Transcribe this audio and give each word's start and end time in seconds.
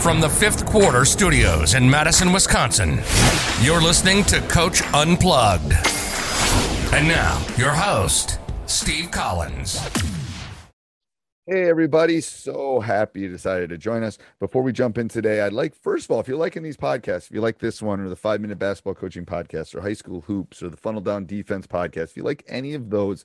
From 0.00 0.20
the 0.20 0.28
fifth 0.28 0.64
quarter 0.64 1.04
studios 1.04 1.74
in 1.74 1.88
Madison, 1.88 2.32
Wisconsin, 2.32 3.00
you're 3.60 3.82
listening 3.82 4.24
to 4.24 4.40
Coach 4.42 4.82
Unplugged. 4.94 5.74
And 6.92 7.06
now, 7.06 7.44
your 7.56 7.70
host, 7.70 8.38
Steve 8.66 9.10
Collins. 9.10 9.78
Hey, 11.46 11.68
everybody. 11.68 12.20
So 12.20 12.78
happy 12.78 13.22
you 13.22 13.28
decided 13.28 13.70
to 13.70 13.78
join 13.78 14.04
us. 14.04 14.18
Before 14.38 14.62
we 14.62 14.72
jump 14.72 14.96
in 14.98 15.08
today, 15.08 15.40
I'd 15.40 15.52
like, 15.52 15.74
first 15.74 16.04
of 16.04 16.12
all, 16.12 16.20
if 16.20 16.28
you're 16.28 16.36
liking 16.36 16.62
these 16.62 16.76
podcasts, 16.76 17.26
if 17.26 17.32
you 17.32 17.40
like 17.40 17.58
this 17.58 17.82
one 17.82 17.98
or 17.98 18.08
the 18.08 18.14
five 18.14 18.40
minute 18.40 18.58
basketball 18.60 18.94
coaching 18.94 19.26
podcast 19.26 19.74
or 19.74 19.80
high 19.80 19.94
school 19.94 20.20
hoops 20.20 20.62
or 20.62 20.68
the 20.68 20.76
funnel 20.76 21.00
down 21.00 21.26
defense 21.26 21.66
podcast, 21.66 22.10
if 22.10 22.16
you 22.16 22.22
like 22.22 22.44
any 22.46 22.74
of 22.74 22.90
those, 22.90 23.24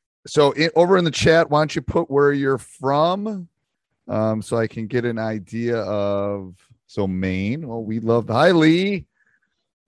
so 0.27 0.51
in, 0.51 0.69
over 0.75 0.97
in 0.97 1.03
the 1.03 1.11
chat, 1.11 1.49
why 1.49 1.61
don't 1.61 1.75
you 1.75 1.81
put 1.81 2.09
where 2.09 2.31
you're 2.31 2.57
from, 2.57 3.47
um, 4.07 4.41
so 4.41 4.57
I 4.57 4.67
can 4.67 4.87
get 4.87 5.05
an 5.05 5.17
idea 5.17 5.77
of 5.77 6.55
so 6.87 7.07
Maine. 7.07 7.67
Well, 7.67 7.83
we 7.83 7.99
love. 7.99 8.27
Hi 8.29 8.51
Lee. 8.51 9.05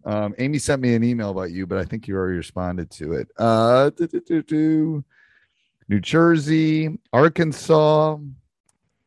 Um, 0.06 0.36
Amy 0.38 0.58
sent 0.58 0.82
me 0.82 0.96
an 0.96 1.04
email 1.04 1.30
about 1.30 1.52
you, 1.52 1.66
but 1.66 1.78
I 1.78 1.86
think 1.86 2.08
you 2.08 2.16
already 2.16 2.38
responded 2.38 2.92
to 2.92 3.14
it. 3.14 3.30
Uh, 3.38 3.90
New 5.90 6.00
Jersey, 6.00 6.98
Arkansas, 7.12 8.18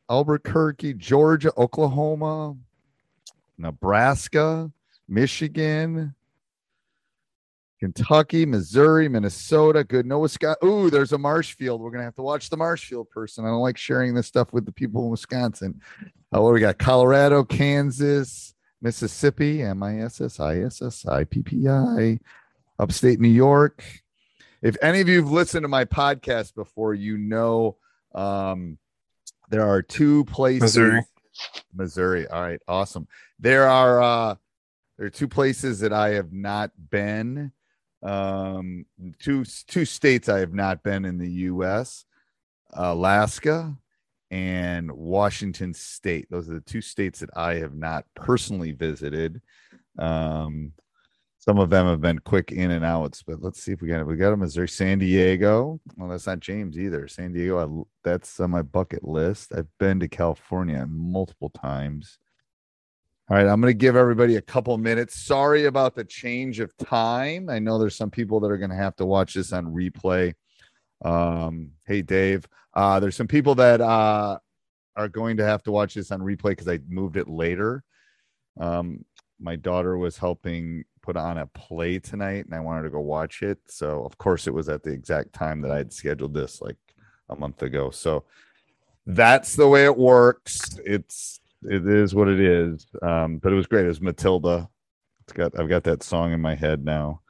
Albuquerque, 0.09 0.94
Georgia, 0.94 1.53
Oklahoma, 1.59 2.56
Nebraska, 3.59 4.70
Michigan, 5.09 6.15
Kentucky, 7.78 8.47
Missouri, 8.47 9.09
Minnesota, 9.09 9.84
good. 9.84 10.06
No, 10.06 10.20
Wisconsin. 10.20 10.66
Ooh, 10.66 10.88
there's 10.88 11.12
a 11.12 11.19
Marshfield. 11.19 11.81
We're 11.81 11.91
gonna 11.91 12.04
have 12.04 12.14
to 12.14 12.22
watch 12.22 12.48
the 12.48 12.56
Marshfield 12.56 13.10
person. 13.10 13.44
I 13.44 13.48
don't 13.48 13.60
like 13.60 13.76
sharing 13.76 14.14
this 14.14 14.26
stuff 14.26 14.53
with 14.53 14.64
the 14.64 14.72
people 14.72 15.04
in 15.04 15.10
Wisconsin. 15.10 15.81
Uh, 16.34 16.41
what 16.41 16.50
do 16.50 16.54
we 16.54 16.60
got? 16.60 16.78
Colorado, 16.78 17.44
Kansas, 17.44 18.54
Mississippi, 18.81 19.62
M 19.62 19.82
I 19.82 20.00
S 20.00 20.20
S 20.20 20.41
I 20.41 20.60
S 20.60 20.81
S 20.81 21.06
I 21.06 21.25
P 21.25 21.42
P 21.42 21.69
I, 21.69 22.19
upstate 22.78 23.20
New 23.20 23.28
York. 23.28 23.84
If 24.62 24.76
any 24.81 25.00
of 25.00 25.09
you 25.09 25.20
have 25.20 25.31
listened 25.31 25.65
to 25.65 25.69
my 25.69 25.84
podcast 25.84 26.54
before, 26.54 26.94
you 26.94 27.19
know 27.19 27.76
um, 28.15 28.78
there 29.50 29.69
are 29.69 29.82
two 29.82 30.25
places. 30.25 30.62
Missouri. 30.62 31.03
Missouri. 31.75 32.26
All 32.26 32.41
right, 32.41 32.60
awesome. 32.66 33.06
There 33.38 33.69
are 33.69 34.03
uh, 34.03 34.34
there 34.97 35.09
are 35.09 35.10
two 35.10 35.28
places 35.28 35.81
that 35.81 35.92
I 35.92 36.15
have 36.15 36.32
not 36.32 36.70
been 36.91 37.53
um, 38.06 38.86
two 39.18 39.44
two 39.66 39.84
states 39.84 40.28
I 40.28 40.38
have 40.38 40.54
not 40.54 40.82
been 40.82 41.04
in 41.04 41.18
the 41.18 41.30
U.S. 41.30 42.04
Alaska 42.72 43.76
and 44.30 44.91
Washington 44.92 45.74
State. 45.74 46.28
Those 46.30 46.48
are 46.48 46.54
the 46.54 46.60
two 46.60 46.80
states 46.80 47.20
that 47.20 47.30
I 47.36 47.54
have 47.54 47.74
not 47.74 48.04
personally 48.14 48.72
visited. 48.72 49.41
Um, 49.98 50.72
some 51.38 51.58
of 51.58 51.70
them 51.70 51.86
have 51.86 52.00
been 52.00 52.18
quick 52.18 52.50
in 52.50 52.72
and 52.72 52.84
outs, 52.84 53.22
but 53.22 53.41
let's 53.41 53.62
see 53.62 53.72
if 53.72 53.80
we 53.80 53.88
got 53.88 54.06
we 54.06 54.16
got 54.16 54.32
a 54.32 54.36
Missouri, 54.36 54.68
San 54.68 54.98
Diego. 54.98 55.80
Well, 55.97 56.09
that's 56.09 56.26
not 56.26 56.41
James 56.41 56.78
either. 56.78 57.06
San 57.09 57.32
Diego, 57.32 57.59
I, 57.59 58.09
that's 58.09 58.41
on 58.41 58.50
my 58.50 58.62
bucket 58.62 59.04
list. 59.04 59.52
I've 59.56 59.68
been 59.78 60.00
to 60.00 60.09
California 60.09 60.86
multiple 60.88 61.50
times. 61.50 62.18
All 63.28 63.36
right, 63.36 63.48
I'm 63.48 63.60
going 63.60 63.72
to 63.72 63.76
give 63.76 63.96
everybody 63.96 64.36
a 64.36 64.40
couple 64.40 64.78
minutes. 64.78 65.20
Sorry 65.20 65.64
about 65.64 65.96
the 65.96 66.04
change 66.04 66.60
of 66.60 66.76
time. 66.76 67.50
I 67.50 67.58
know 67.58 67.76
there's 67.76 67.96
some 67.96 68.10
people 68.10 68.38
that 68.38 68.52
are 68.52 68.56
going 68.56 68.70
to 68.70 68.76
have 68.76 68.94
to 68.96 69.04
watch 69.04 69.34
this 69.34 69.52
on 69.52 69.66
replay. 69.74 70.34
Um, 71.04 71.72
hey, 71.88 72.02
Dave, 72.02 72.46
uh, 72.74 73.00
there's 73.00 73.16
some 73.16 73.26
people 73.26 73.56
that 73.56 73.80
uh, 73.80 74.38
are 74.94 75.08
going 75.08 75.38
to 75.38 75.44
have 75.44 75.64
to 75.64 75.72
watch 75.72 75.94
this 75.94 76.12
on 76.12 76.20
replay 76.20 76.50
because 76.50 76.68
I 76.68 76.78
moved 76.88 77.16
it 77.16 77.26
later. 77.26 77.82
Um, 78.60 79.04
my 79.40 79.56
daughter 79.56 79.98
was 79.98 80.16
helping 80.16 80.84
put 81.02 81.16
on 81.16 81.38
a 81.38 81.46
play 81.46 81.98
tonight, 81.98 82.44
and 82.44 82.54
I 82.54 82.60
wanted 82.60 82.84
to 82.84 82.90
go 82.90 83.00
watch 83.00 83.42
it. 83.42 83.58
So, 83.66 84.04
of 84.04 84.16
course, 84.18 84.46
it 84.46 84.54
was 84.54 84.68
at 84.68 84.84
the 84.84 84.92
exact 84.92 85.32
time 85.32 85.62
that 85.62 85.72
I 85.72 85.78
had 85.78 85.92
scheduled 85.92 86.32
this 86.32 86.62
like 86.62 86.76
a 87.28 87.34
month 87.34 87.62
ago. 87.62 87.90
So, 87.90 88.22
that's 89.04 89.56
the 89.56 89.66
way 89.66 89.84
it 89.84 89.96
works. 89.96 90.78
It's 90.84 91.40
it 91.66 91.86
is 91.86 92.15
what 92.15 92.28
it 92.28 92.41
is. 92.41 92.86
Um, 93.03 93.39
but 93.39 93.53
it 93.53 93.57
was 93.57 93.66
great. 93.66 93.84
It 93.84 93.89
was 93.89 94.01
Matilda. 94.01 94.68
It's 95.22 95.33
got 95.33 95.59
I've 95.59 95.68
got 95.68 95.84
that 95.84 96.03
song 96.03 96.33
in 96.33 96.41
my 96.41 96.54
head 96.54 96.84
now. 96.84 97.21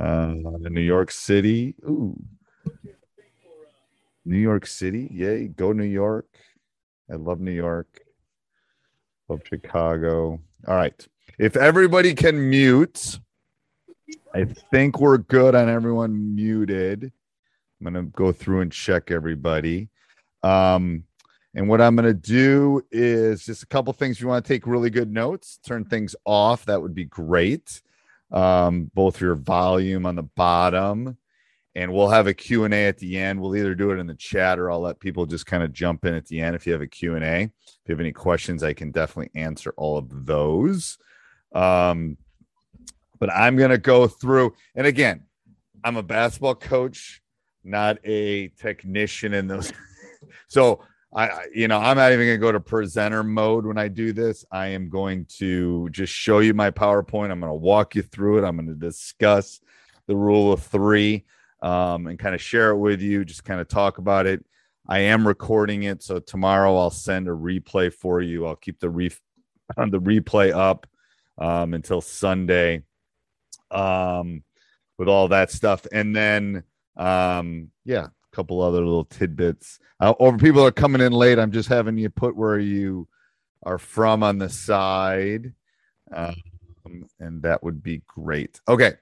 Uh, 0.00 0.34
New 0.60 0.80
York 0.80 1.10
City. 1.10 1.74
Ooh. 1.84 2.16
New 4.24 4.38
York 4.38 4.66
City. 4.66 5.08
Yay. 5.12 5.48
Go 5.48 5.72
New 5.72 5.84
York. 5.84 6.28
I 7.10 7.16
love 7.16 7.40
New 7.40 7.52
York. 7.52 8.00
Love 9.28 9.40
Chicago. 9.44 10.40
All 10.66 10.74
right. 10.74 11.06
If 11.38 11.56
everybody 11.56 12.14
can 12.14 12.50
mute, 12.50 13.18
I 14.34 14.44
think 14.44 15.00
we're 15.00 15.18
good 15.18 15.54
on 15.54 15.68
everyone 15.68 16.34
muted. 16.34 17.12
I'm 17.80 17.94
to 17.94 18.02
go 18.02 18.32
through 18.32 18.60
and 18.60 18.72
check 18.72 19.10
everybody. 19.10 19.88
Um, 20.42 21.04
and 21.54 21.68
what 21.68 21.80
I'm 21.80 21.96
going 21.96 22.06
to 22.06 22.14
do 22.14 22.82
is 22.90 23.44
just 23.44 23.62
a 23.62 23.66
couple 23.66 23.92
things. 23.92 24.16
If 24.16 24.22
you 24.22 24.28
want 24.28 24.44
to 24.44 24.52
take 24.52 24.66
really 24.66 24.90
good 24.90 25.12
notes, 25.12 25.58
turn 25.64 25.84
things 25.84 26.14
off. 26.24 26.66
That 26.66 26.82
would 26.82 26.94
be 26.94 27.06
great. 27.06 27.80
Um, 28.30 28.90
both 28.94 29.20
your 29.20 29.34
volume 29.34 30.04
on 30.04 30.14
the 30.14 30.22
bottom, 30.22 31.16
and 31.74 31.92
we'll 31.92 32.10
have 32.10 32.26
a 32.26 32.34
Q&A 32.34 32.86
at 32.86 32.98
the 32.98 33.16
end. 33.18 33.40
We'll 33.40 33.56
either 33.56 33.74
do 33.74 33.90
it 33.90 33.98
in 33.98 34.06
the 34.06 34.14
chat 34.14 34.58
or 34.58 34.70
I'll 34.70 34.80
let 34.80 35.00
people 35.00 35.24
just 35.24 35.46
kind 35.46 35.62
of 35.62 35.72
jump 35.72 36.04
in 36.04 36.14
at 36.14 36.26
the 36.26 36.40
end 36.40 36.54
if 36.54 36.66
you 36.66 36.72
have 36.74 36.82
a 36.82 36.86
Q&A. 36.86 37.44
If 37.44 37.50
you 37.86 37.92
have 37.92 38.00
any 38.00 38.12
questions, 38.12 38.62
I 38.62 38.74
can 38.74 38.90
definitely 38.90 39.30
answer 39.40 39.72
all 39.78 39.96
of 39.96 40.26
those. 40.26 40.98
Um, 41.54 42.18
but 43.18 43.32
I'm 43.32 43.56
going 43.56 43.70
to 43.70 43.78
go 43.78 44.06
through, 44.06 44.54
and 44.74 44.86
again, 44.86 45.24
I'm 45.82 45.96
a 45.96 46.02
basketball 46.02 46.54
coach, 46.54 47.22
not 47.64 47.98
a 48.04 48.48
technician 48.48 49.32
in 49.32 49.46
those. 49.46 49.72
so 50.48 50.80
I, 51.14 51.46
you 51.54 51.68
know, 51.68 51.78
I'm 51.78 51.96
not 51.96 52.12
even 52.12 52.26
going 52.26 52.38
to 52.38 52.46
go 52.46 52.52
to 52.52 52.60
presenter 52.60 53.22
mode 53.22 53.64
when 53.64 53.78
I 53.78 53.88
do 53.88 54.12
this. 54.12 54.44
I 54.50 54.68
am 54.68 54.90
going 54.90 55.24
to 55.38 55.88
just 55.90 56.12
show 56.12 56.40
you 56.40 56.52
my 56.52 56.70
PowerPoint. 56.70 57.30
I'm 57.30 57.40
going 57.40 57.50
to 57.50 57.54
walk 57.54 57.94
you 57.94 58.02
through 58.02 58.38
it. 58.38 58.46
I'm 58.46 58.56
going 58.56 58.68
to 58.68 58.74
discuss 58.74 59.60
the 60.06 60.16
rule 60.16 60.52
of 60.52 60.62
three 60.62 61.24
um, 61.62 62.06
and 62.06 62.18
kind 62.18 62.34
of 62.34 62.42
share 62.42 62.70
it 62.70 62.76
with 62.76 63.00
you, 63.00 63.24
just 63.24 63.44
kind 63.44 63.60
of 63.60 63.68
talk 63.68 63.98
about 63.98 64.26
it. 64.26 64.44
I 64.86 65.00
am 65.00 65.26
recording 65.26 65.84
it. 65.84 66.02
So 66.02 66.18
tomorrow 66.18 66.76
I'll 66.76 66.90
send 66.90 67.26
a 67.28 67.32
replay 67.32 67.92
for 67.92 68.20
you. 68.20 68.46
I'll 68.46 68.56
keep 68.56 68.78
the, 68.78 68.90
re- 68.90 69.12
the 69.76 70.00
replay 70.00 70.52
up 70.52 70.86
um, 71.38 71.74
until 71.74 72.00
Sunday 72.00 72.82
um, 73.70 74.42
with 74.98 75.08
all 75.08 75.28
that 75.28 75.50
stuff. 75.50 75.86
And 75.90 76.14
then, 76.14 76.64
um, 76.96 77.70
yeah, 77.84 78.08
couple 78.38 78.62
other 78.62 78.78
little 78.78 79.04
tidbits. 79.04 79.80
Uh, 79.98 80.12
or 80.20 80.38
people 80.38 80.64
are 80.64 80.70
coming 80.70 81.00
in 81.00 81.10
late. 81.12 81.40
I'm 81.40 81.50
just 81.50 81.68
having 81.68 81.98
you 81.98 82.08
put 82.08 82.36
where 82.36 82.60
you 82.60 83.08
are 83.64 83.78
from 83.78 84.22
on 84.22 84.38
the 84.38 84.48
side, 84.48 85.52
um, 86.14 86.36
and 87.18 87.42
that 87.42 87.64
would 87.64 87.82
be 87.82 88.00
great. 88.06 88.60
Okay, 88.68 88.92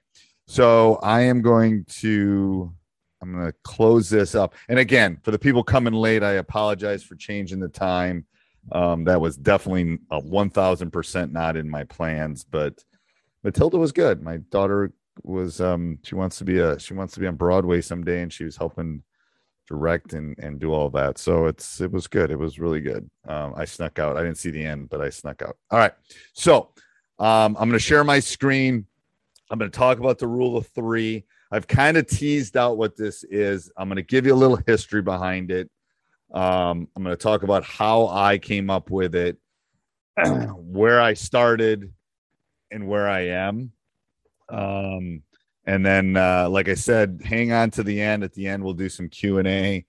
so 0.47 0.95
I 1.03 1.21
am 1.21 1.43
going 1.43 1.85
to. 1.99 2.73
I'm 3.21 3.33
going 3.33 3.47
to 3.47 3.53
close 3.63 4.11
this 4.11 4.35
up. 4.35 4.53
And 4.69 4.77
again, 4.77 5.17
for 5.23 5.31
the 5.31 5.39
people 5.39 5.63
coming 5.63 5.93
late, 5.93 6.21
I 6.21 6.33
apologize 6.33 7.03
for 7.03 7.15
changing 7.15 7.59
the 7.59 7.67
time. 7.67 8.27
Um, 8.71 9.05
that 9.05 9.19
was 9.19 9.37
definitely 9.37 9.97
a 10.11 10.21
1000% 10.21 11.31
not 11.31 11.57
in 11.57 11.67
my 11.67 11.83
plans, 11.85 12.43
but 12.43 12.83
Matilda 13.43 13.79
was 13.79 13.91
good. 13.91 14.21
My 14.21 14.37
daughter 14.37 14.93
was 15.23 15.59
um 15.59 15.97
she 16.03 16.13
wants 16.13 16.37
to 16.37 16.43
be 16.43 16.59
a 16.59 16.77
she 16.77 16.93
wants 16.93 17.15
to 17.15 17.19
be 17.19 17.25
on 17.25 17.35
Broadway 17.35 17.81
someday 17.81 18.21
and 18.21 18.31
she 18.31 18.43
was 18.43 18.55
helping 18.55 19.01
direct 19.67 20.13
and 20.13 20.37
and 20.39 20.59
do 20.59 20.73
all 20.73 20.89
that. 20.91 21.17
So 21.17 21.45
it's 21.45 21.81
it 21.81 21.91
was 21.91 22.07
good. 22.07 22.31
It 22.31 22.39
was 22.39 22.59
really 22.59 22.81
good. 22.81 23.09
Um, 23.27 23.53
I 23.55 23.65
snuck 23.65 23.99
out. 23.99 24.17
I 24.17 24.23
didn't 24.23 24.37
see 24.37 24.51
the 24.51 24.63
end, 24.63 24.89
but 24.89 25.01
I 25.01 25.09
snuck 25.09 25.41
out. 25.41 25.57
All 25.69 25.79
right. 25.79 25.93
So 26.33 26.69
um, 27.19 27.57
I'm 27.59 27.69
going 27.69 27.71
to 27.73 27.79
share 27.79 28.03
my 28.03 28.19
screen. 28.19 28.85
I'm 29.49 29.59
going 29.59 29.71
to 29.71 29.77
talk 29.77 29.99
about 29.99 30.19
the 30.19 30.27
rule 30.27 30.57
of 30.57 30.67
three. 30.67 31.25
I've 31.51 31.67
kind 31.67 31.97
of 31.97 32.07
teased 32.07 32.57
out 32.57 32.77
what 32.77 32.97
this 32.97 33.23
is. 33.23 33.71
I'm 33.77 33.87
going 33.87 33.97
to 33.97 34.03
give 34.03 34.25
you 34.25 34.33
a 34.33 34.35
little 34.35 34.59
history 34.67 35.01
behind 35.01 35.51
it. 35.51 35.69
Um, 36.33 36.89
I'm 36.95 37.03
going 37.03 37.15
to 37.15 37.21
talk 37.21 37.43
about 37.43 37.63
how 37.63 38.07
I 38.07 38.37
came 38.37 38.69
up 38.69 38.89
with 38.89 39.15
it, 39.15 39.37
where 40.25 40.99
I 40.99 41.13
started, 41.13 41.93
and 42.69 42.87
where 42.87 43.07
I 43.07 43.27
am. 43.27 43.71
Um, 44.49 45.23
and 45.67 45.85
then 45.85 46.17
uh, 46.17 46.49
like 46.49 46.69
i 46.69 46.73
said 46.73 47.21
hang 47.23 47.51
on 47.51 47.69
to 47.69 47.83
the 47.83 48.01
end. 48.01 48.23
At 48.23 48.33
the 48.33 48.47
end 48.47 48.63
we'll 48.63 48.73
do 48.73 48.89
some 48.89 49.09
q&a 49.09 49.85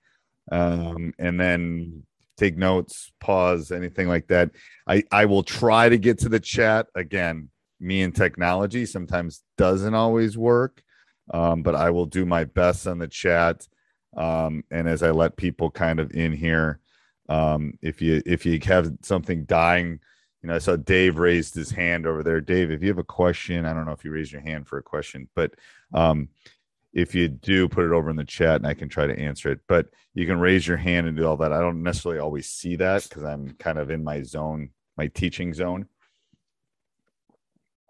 um, 0.53 1.15
and 1.19 1.41
then 1.41 2.03
take 2.37 2.57
notes 2.57 3.11
pause 3.21 3.73
anything 3.73 4.09
like 4.09 4.27
that. 4.29 4.51
I 4.87 5.05
i 5.11 5.25
will 5.25 5.43
try 5.43 5.89
to 5.89 5.97
get 5.97 6.19
to 6.21 6.29
the 6.29 6.41
chat. 6.41 6.89
Again 6.95 7.49
me 7.81 8.03
and 8.03 8.15
technology 8.15 8.85
sometimes 8.85 9.43
doesn't 9.57 9.95
always 9.95 10.37
work 10.37 10.83
um, 11.33 11.63
but 11.63 11.75
i 11.75 11.91
will 11.91 12.07
do 12.07 12.27
my 12.27 12.45
best 12.45 12.87
on 12.87 12.99
the 12.99 13.09
chat 13.09 13.67
um, 14.17 14.65
and 14.71 14.89
as 14.89 15.03
i 15.03 15.11
let 15.11 15.37
people 15.37 15.71
kind 15.71 16.01
of 16.01 16.11
in 16.13 16.33
here 16.33 16.81
um, 17.29 17.75
if 17.83 18.01
you 18.01 18.23
if 18.27 18.47
you 18.47 18.59
have 18.65 18.91
something 19.03 19.45
dying 19.45 20.01
you 20.43 20.49
know, 20.49 20.55
I 20.55 20.59
saw 20.59 20.77
Dave 20.77 21.19
raised 21.19 21.55
his 21.55 21.71
hand 21.71 22.07
over 22.07 22.23
there. 22.23 22.41
Dave, 22.41 22.71
if 22.71 22.83
you 22.83 22.89
have 22.89 22.99
a 22.99 23.05
question, 23.05 23.65
I 23.65 23.75
don't 23.75 23.87
know 23.87 23.93
if 23.93 24.05
you 24.05 24.13
raised 24.13 24.33
your 24.33 24.41
hand 24.41 24.69
for 24.69 24.79
a 24.79 24.83
question, 24.83 25.29
but 25.35 25.55
um, 25.93 26.29
if 26.93 27.15
you 27.15 27.29
do, 27.29 27.69
put 27.69 27.85
it 27.85 27.93
over 27.93 28.09
in 28.09 28.17
the 28.17 28.25
chat 28.25 28.57
and 28.57 28.67
I 28.67 28.75
can 28.75 28.89
try 28.89 29.07
to 29.07 29.19
answer 29.19 29.51
it. 29.51 29.61
But 29.67 29.89
you 30.15 30.27
can 30.27 30.39
raise 30.39 30.67
your 30.67 30.77
hand 30.77 31.07
and 31.09 31.17
do 31.17 31.27
all 31.27 31.37
that. 31.39 31.53
I 31.53 31.61
don't 31.61 31.83
necessarily 31.83 32.21
always 32.21 32.49
see 32.49 32.77
that 32.77 33.03
because 33.03 33.25
I'm 33.25 33.55
kind 33.59 33.79
of 33.79 33.91
in 33.91 34.05
my 34.05 34.23
zone, 34.23 34.71
my 34.97 35.09
teaching 35.09 35.53
zone. 35.53 35.87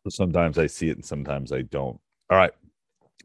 So 0.05 0.11
sometimes 0.11 0.59
I 0.59 0.67
see 0.67 0.89
it 0.89 0.97
and 0.97 1.05
sometimes 1.05 1.53
I 1.53 1.63
don't. 1.63 2.01
All 2.31 2.39
right. 2.39 2.53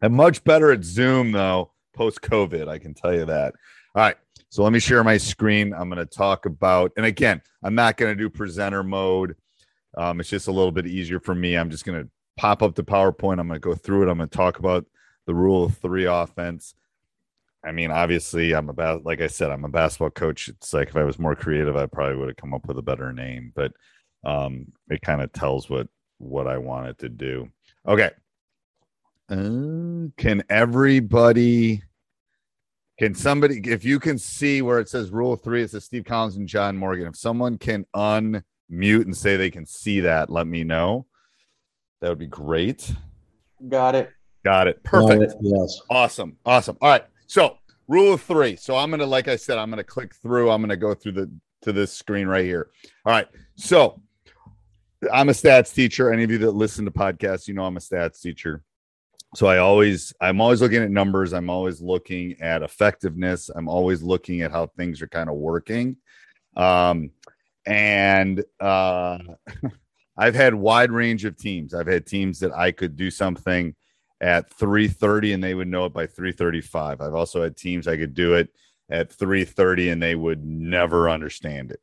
I'm 0.02 0.14
much 0.14 0.44
better 0.44 0.72
at 0.72 0.84
Zoom 0.84 1.32
though, 1.32 1.72
post 1.94 2.22
COVID. 2.22 2.68
I 2.68 2.78
can 2.78 2.94
tell 2.94 3.14
you 3.14 3.26
that. 3.26 3.54
All 3.96 4.04
right. 4.04 4.18
So 4.54 4.62
let 4.62 4.72
me 4.72 4.78
share 4.78 5.04
my 5.04 5.18
screen. 5.18 5.74
I'm 5.74 5.90
going 5.90 5.98
to 5.98 6.06
talk 6.06 6.46
about, 6.46 6.92
and 6.96 7.08
again, 7.08 7.42
I'm 7.64 7.74
not 7.74 7.98
going 7.98 8.16
to 8.16 8.16
do 8.16 8.30
presenter 8.30 8.84
mode. 8.84 9.36
Um, 9.98 10.20
it's 10.20 10.30
just 10.30 10.48
a 10.48 10.52
little 10.52 10.72
bit 10.72 10.86
easier 10.86 11.20
for 11.20 11.34
me. 11.34 11.56
I'm 11.56 11.72
just 11.72 11.86
going 11.86 12.04
to 12.04 12.08
pop 12.38 12.62
up 12.62 12.76
the 12.76 12.84
PowerPoint. 12.84 13.40
I'm 13.40 13.48
going 13.48 13.60
to 13.60 13.68
go 13.68 13.74
through 13.74 14.04
it. 14.04 14.12
I'm 14.12 14.18
going 14.18 14.30
to 14.30 14.38
talk 14.38 14.60
about 14.60 14.86
the 15.26 15.34
rule 15.34 15.64
of 15.64 15.76
three 15.78 16.06
offense. 16.06 16.76
I 17.66 17.72
mean, 17.72 17.90
obviously, 17.90 18.54
I'm 18.54 18.70
about 18.70 19.04
like 19.04 19.22
I 19.22 19.28
said, 19.28 19.50
I'm 19.50 19.66
a 19.66 19.70
basketball 19.70 20.12
coach. 20.12 20.50
It's 20.50 20.72
like 20.72 20.90
if 20.90 20.98
I 20.98 21.04
was 21.04 21.18
more 21.18 21.36
creative, 21.36 21.76
I 21.76 21.88
probably 21.88 22.18
would 22.18 22.28
have 22.28 22.38
come 22.38 22.54
up 22.54 22.68
with 22.68 22.78
a 22.78 22.84
better 22.84 23.12
name, 23.12 23.54
but 23.56 23.72
um, 24.24 24.68
it 24.88 25.02
kind 25.02 25.24
of 25.24 25.34
tells 25.34 25.68
what 25.68 25.88
what 26.20 26.46
I 26.46 26.60
wanted 26.60 27.00
to 27.00 27.10
do. 27.10 27.50
Okay. 27.88 28.12
Uh, 29.30 30.14
can 30.16 30.44
everybody 30.48 31.82
can 33.04 33.16
somebody, 33.16 33.62
if 33.66 33.84
you 33.84 34.00
can 34.00 34.18
see 34.18 34.62
where 34.62 34.80
it 34.80 34.90
says 34.90 35.12
rule 35.12 35.36
three, 35.36 35.64
it 35.64 35.72
says 35.72 35.84
Steve 35.84 36.06
Collins 36.06 36.38
and 36.38 36.48
John 36.48 36.78
Morgan. 36.78 37.08
If 37.08 37.18
someone 37.18 37.58
can 37.58 37.86
unmute 37.96 38.44
and 38.70 39.16
say 39.16 39.36
they 39.36 39.52
can 39.52 39.66
see 39.66 40.00
that, 40.02 40.30
let 40.30 40.48
me 40.48 40.64
know. 40.64 41.06
That 42.02 42.10
would 42.10 42.20
be 42.20 42.28
great. 42.28 42.94
Got 43.68 43.96
it. 43.96 44.12
Got 44.44 44.68
it. 44.68 44.84
Perfect. 44.84 45.32
Got 45.32 45.32
it. 45.32 45.38
Yes. 45.42 45.82
Awesome. 45.90 46.38
Awesome. 46.46 46.78
All 46.82 46.90
right. 46.90 47.04
So 47.28 47.58
rule 47.88 48.14
of 48.14 48.22
three. 48.22 48.56
So 48.56 48.78
I'm 48.78 48.90
gonna, 48.90 49.06
like 49.06 49.28
I 49.28 49.36
said, 49.36 49.58
I'm 49.58 49.70
gonna 49.70 49.84
click 49.84 50.16
through. 50.16 50.50
I'm 50.52 50.62
gonna 50.62 50.78
go 50.78 50.94
through 50.94 51.14
the 51.14 51.32
to 51.64 51.72
this 51.72 51.94
screen 51.94 52.28
right 52.28 52.46
here. 52.46 52.70
All 53.06 53.14
right. 53.14 53.28
So 53.56 54.02
I'm 55.12 55.30
a 55.30 55.34
stats 55.34 55.74
teacher. 55.74 56.12
Any 56.12 56.24
of 56.24 56.32
you 56.32 56.38
that 56.40 56.52
listen 56.52 56.86
to 56.86 56.92
podcasts, 56.92 57.48
you 57.48 57.54
know 57.54 57.64
I'm 57.64 57.78
a 57.78 57.82
stats 57.82 58.22
teacher 58.22 58.64
so 59.36 59.48
i 59.48 59.58
always 59.58 60.14
i'm 60.22 60.42
always 60.42 60.62
looking 60.62 60.84
at 60.84 60.92
numbers. 60.92 61.34
I'm 61.34 61.50
always 61.50 61.82
looking 61.82 62.40
at 62.42 62.62
effectiveness. 62.62 63.50
I'm 63.50 63.68
always 63.68 64.02
looking 64.02 64.42
at 64.42 64.52
how 64.52 64.68
things 64.68 65.02
are 65.02 65.08
kind 65.08 65.30
of 65.30 65.36
working. 65.36 65.98
Um, 66.56 67.12
and 67.66 68.44
uh, 68.60 69.18
i've 70.18 70.36
had 70.36 70.54
wide 70.54 70.92
range 70.92 71.26
of 71.26 71.38
teams. 71.38 71.74
I've 71.74 71.88
had 71.88 72.06
teams 72.06 72.40
that 72.40 72.54
i 72.54 72.72
could 72.72 72.96
do 72.96 73.10
something 73.10 73.76
at 74.22 74.50
330 74.54 75.34
and 75.34 75.44
they 75.44 75.54
would 75.54 75.68
know 75.68 75.86
it 75.86 75.94
by 75.94 76.08
335 76.08 77.02
i've 77.02 77.14
also 77.14 77.44
had 77.44 77.58
teams 77.58 77.90
i 77.90 77.98
could 77.98 78.14
do 78.14 78.36
it 78.36 78.48
at 78.90 79.12
330 79.12 79.90
and 79.90 80.02
they 80.02 80.16
would 80.16 80.46
never 80.46 81.10
understand 81.10 81.72
it 81.72 81.82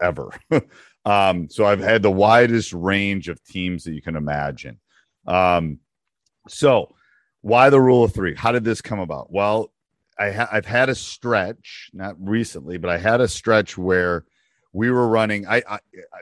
ever. 0.00 0.30
Um, 1.06 1.48
so 1.48 1.64
i've 1.64 1.80
had 1.80 2.02
the 2.02 2.10
widest 2.10 2.74
range 2.74 3.30
of 3.30 3.42
teams 3.42 3.84
that 3.84 3.94
you 3.94 4.02
can 4.02 4.16
imagine. 4.16 4.78
Um, 5.26 5.78
so, 6.48 6.94
why 7.42 7.70
the 7.70 7.80
rule 7.80 8.04
of 8.04 8.12
three? 8.12 8.34
How 8.34 8.52
did 8.52 8.64
this 8.64 8.80
come 8.80 8.98
about? 9.00 9.32
Well, 9.32 9.72
I 10.18 10.30
ha- 10.32 10.48
I've 10.52 10.66
had 10.66 10.88
a 10.88 10.94
stretch, 10.94 11.90
not 11.94 12.16
recently, 12.18 12.76
but 12.76 12.90
I 12.90 12.98
had 12.98 13.20
a 13.20 13.28
stretch 13.28 13.78
where 13.78 14.24
we 14.72 14.90
were 14.90 15.08
running. 15.08 15.46
I, 15.46 15.56
I, 15.68 15.74
I 15.74 16.20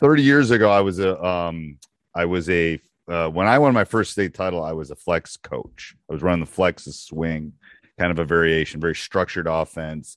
30 0.00 0.22
years 0.22 0.50
ago, 0.50 0.70
I 0.70 0.80
was 0.80 0.98
a 0.98 1.22
um, 1.24 1.78
I 2.14 2.24
was 2.26 2.48
a 2.50 2.78
uh, 3.08 3.28
when 3.28 3.46
I 3.46 3.58
won 3.58 3.74
my 3.74 3.84
first 3.84 4.12
state 4.12 4.34
title, 4.34 4.62
I 4.62 4.72
was 4.72 4.90
a 4.90 4.96
flex 4.96 5.36
coach. 5.36 5.96
I 6.08 6.12
was 6.12 6.22
running 6.22 6.40
the 6.44 6.50
flex 6.50 6.84
swing, 6.84 7.54
kind 7.98 8.12
of 8.12 8.18
a 8.18 8.24
variation, 8.24 8.80
very 8.80 8.94
structured 8.94 9.46
offense. 9.46 10.16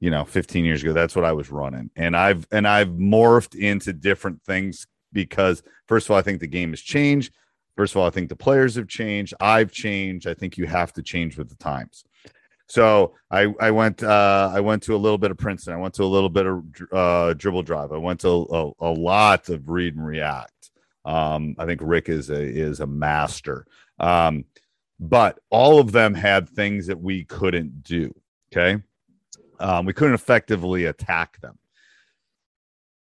you 0.00 0.10
know 0.10 0.24
15 0.24 0.64
years 0.64 0.82
ago 0.82 0.92
that's 0.92 1.14
what 1.14 1.24
i 1.24 1.30
was 1.32 1.48
running 1.52 1.88
and 1.94 2.16
i've 2.16 2.44
and 2.50 2.66
i've 2.66 2.88
morphed 2.88 3.54
into 3.54 3.92
different 3.92 4.42
things 4.42 4.86
because 5.12 5.62
first 5.86 6.06
of 6.06 6.10
all 6.10 6.18
i 6.18 6.22
think 6.22 6.40
the 6.40 6.46
game 6.48 6.70
has 6.70 6.80
changed 6.80 7.32
first 7.76 7.94
of 7.94 8.00
all 8.00 8.06
i 8.06 8.10
think 8.10 8.28
the 8.28 8.36
players 8.36 8.74
have 8.76 8.88
changed. 8.88 9.34
I've 9.40 9.72
changed. 9.72 10.26
I 10.26 10.34
think 10.34 10.56
you 10.56 10.66
have 10.66 10.92
to 10.94 11.02
change 11.02 11.36
with 11.36 11.48
the 11.48 11.56
times. 11.56 12.04
So 12.66 13.14
i 13.30 13.52
i 13.60 13.70
went 13.70 14.02
uh 14.02 14.50
i 14.54 14.60
went 14.60 14.82
to 14.84 14.94
a 14.94 14.98
little 15.04 15.18
bit 15.18 15.30
of 15.30 15.38
princeton. 15.38 15.74
I 15.74 15.78
went 15.78 15.94
to 15.94 16.04
a 16.04 16.12
little 16.14 16.30
bit 16.30 16.46
of 16.46 16.64
uh 16.92 17.34
dribble 17.34 17.64
drive. 17.64 17.92
I 17.92 17.98
went 17.98 18.20
to 18.20 18.28
a, 18.28 18.70
a 18.86 18.92
lot 18.92 19.48
of 19.48 19.68
read 19.68 19.96
and 19.96 20.06
react. 20.06 20.70
Um 21.04 21.54
i 21.58 21.66
think 21.66 21.80
rick 21.82 22.08
is 22.08 22.30
a 22.30 22.42
is 22.42 22.80
a 22.80 22.86
master. 22.86 23.66
Um 23.98 24.44
but 25.00 25.40
all 25.50 25.80
of 25.80 25.90
them 25.90 26.14
had 26.14 26.48
things 26.48 26.86
that 26.86 27.00
we 27.00 27.24
couldn't 27.24 27.82
do 27.82 28.14
okay? 28.52 28.82
Um, 29.58 29.86
we 29.86 29.92
couldn't 29.92 30.14
effectively 30.14 30.86
attack 30.86 31.40
them. 31.40 31.58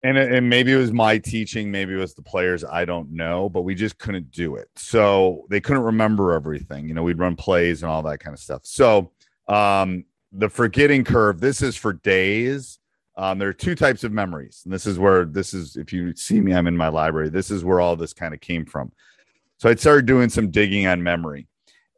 And, 0.04 0.18
and 0.18 0.48
maybe 0.48 0.72
it 0.72 0.76
was 0.76 0.92
my 0.92 1.18
teaching, 1.18 1.70
maybe 1.70 1.94
it 1.94 1.98
was 1.98 2.14
the 2.14 2.22
players, 2.22 2.64
I 2.64 2.84
don't 2.84 3.12
know, 3.12 3.48
but 3.48 3.62
we 3.62 3.76
just 3.76 3.98
couldn't 3.98 4.32
do 4.32 4.56
it. 4.56 4.68
So 4.74 5.46
they 5.48 5.60
couldn't 5.60 5.84
remember 5.84 6.32
everything. 6.32 6.88
You 6.88 6.94
know, 6.94 7.04
we'd 7.04 7.20
run 7.20 7.36
plays 7.36 7.82
and 7.82 7.90
all 7.90 8.02
that 8.02 8.18
kind 8.18 8.34
of 8.34 8.40
stuff. 8.40 8.62
So 8.64 9.12
um, 9.46 10.04
the 10.32 10.48
forgetting 10.48 11.04
curve, 11.04 11.40
this 11.40 11.62
is 11.62 11.76
for 11.76 11.92
days. 11.92 12.80
Um, 13.16 13.38
there 13.38 13.48
are 13.48 13.52
two 13.52 13.76
types 13.76 14.02
of 14.02 14.10
memories. 14.10 14.62
And 14.64 14.72
this 14.72 14.86
is 14.86 14.98
where 14.98 15.24
this 15.24 15.54
is, 15.54 15.76
if 15.76 15.92
you 15.92 16.16
see 16.16 16.40
me, 16.40 16.52
I'm 16.52 16.66
in 16.66 16.76
my 16.76 16.88
library. 16.88 17.28
This 17.28 17.52
is 17.52 17.64
where 17.64 17.80
all 17.80 17.94
this 17.94 18.12
kind 18.12 18.34
of 18.34 18.40
came 18.40 18.64
from. 18.64 18.90
So 19.58 19.68
I 19.68 19.76
started 19.76 20.06
doing 20.06 20.28
some 20.28 20.50
digging 20.50 20.88
on 20.88 21.00
memory. 21.00 21.46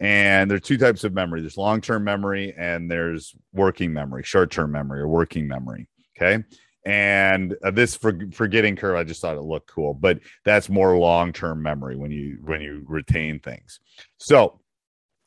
And 0.00 0.50
there 0.50 0.56
are 0.56 0.60
two 0.60 0.76
types 0.76 1.04
of 1.04 1.14
memory 1.14 1.40
there's 1.40 1.56
long 1.56 1.80
term 1.80 2.04
memory 2.04 2.52
and 2.58 2.90
there's 2.90 3.34
working 3.54 3.92
memory, 3.92 4.24
short 4.24 4.50
term 4.50 4.72
memory 4.72 5.00
or 5.00 5.08
working 5.08 5.48
memory. 5.48 5.88
Okay. 6.16 6.44
And 6.84 7.56
uh, 7.64 7.70
this 7.70 7.96
for, 7.96 8.18
forgetting 8.32 8.76
curve, 8.76 8.96
I 8.96 9.04
just 9.04 9.22
thought 9.22 9.36
it 9.36 9.42
looked 9.42 9.70
cool, 9.70 9.94
but 9.94 10.20
that's 10.44 10.68
more 10.68 10.96
long 10.98 11.32
term 11.32 11.62
memory 11.62 11.96
when 11.96 12.10
you 12.10 12.38
when 12.42 12.60
you 12.60 12.84
retain 12.86 13.40
things. 13.40 13.80
So 14.18 14.60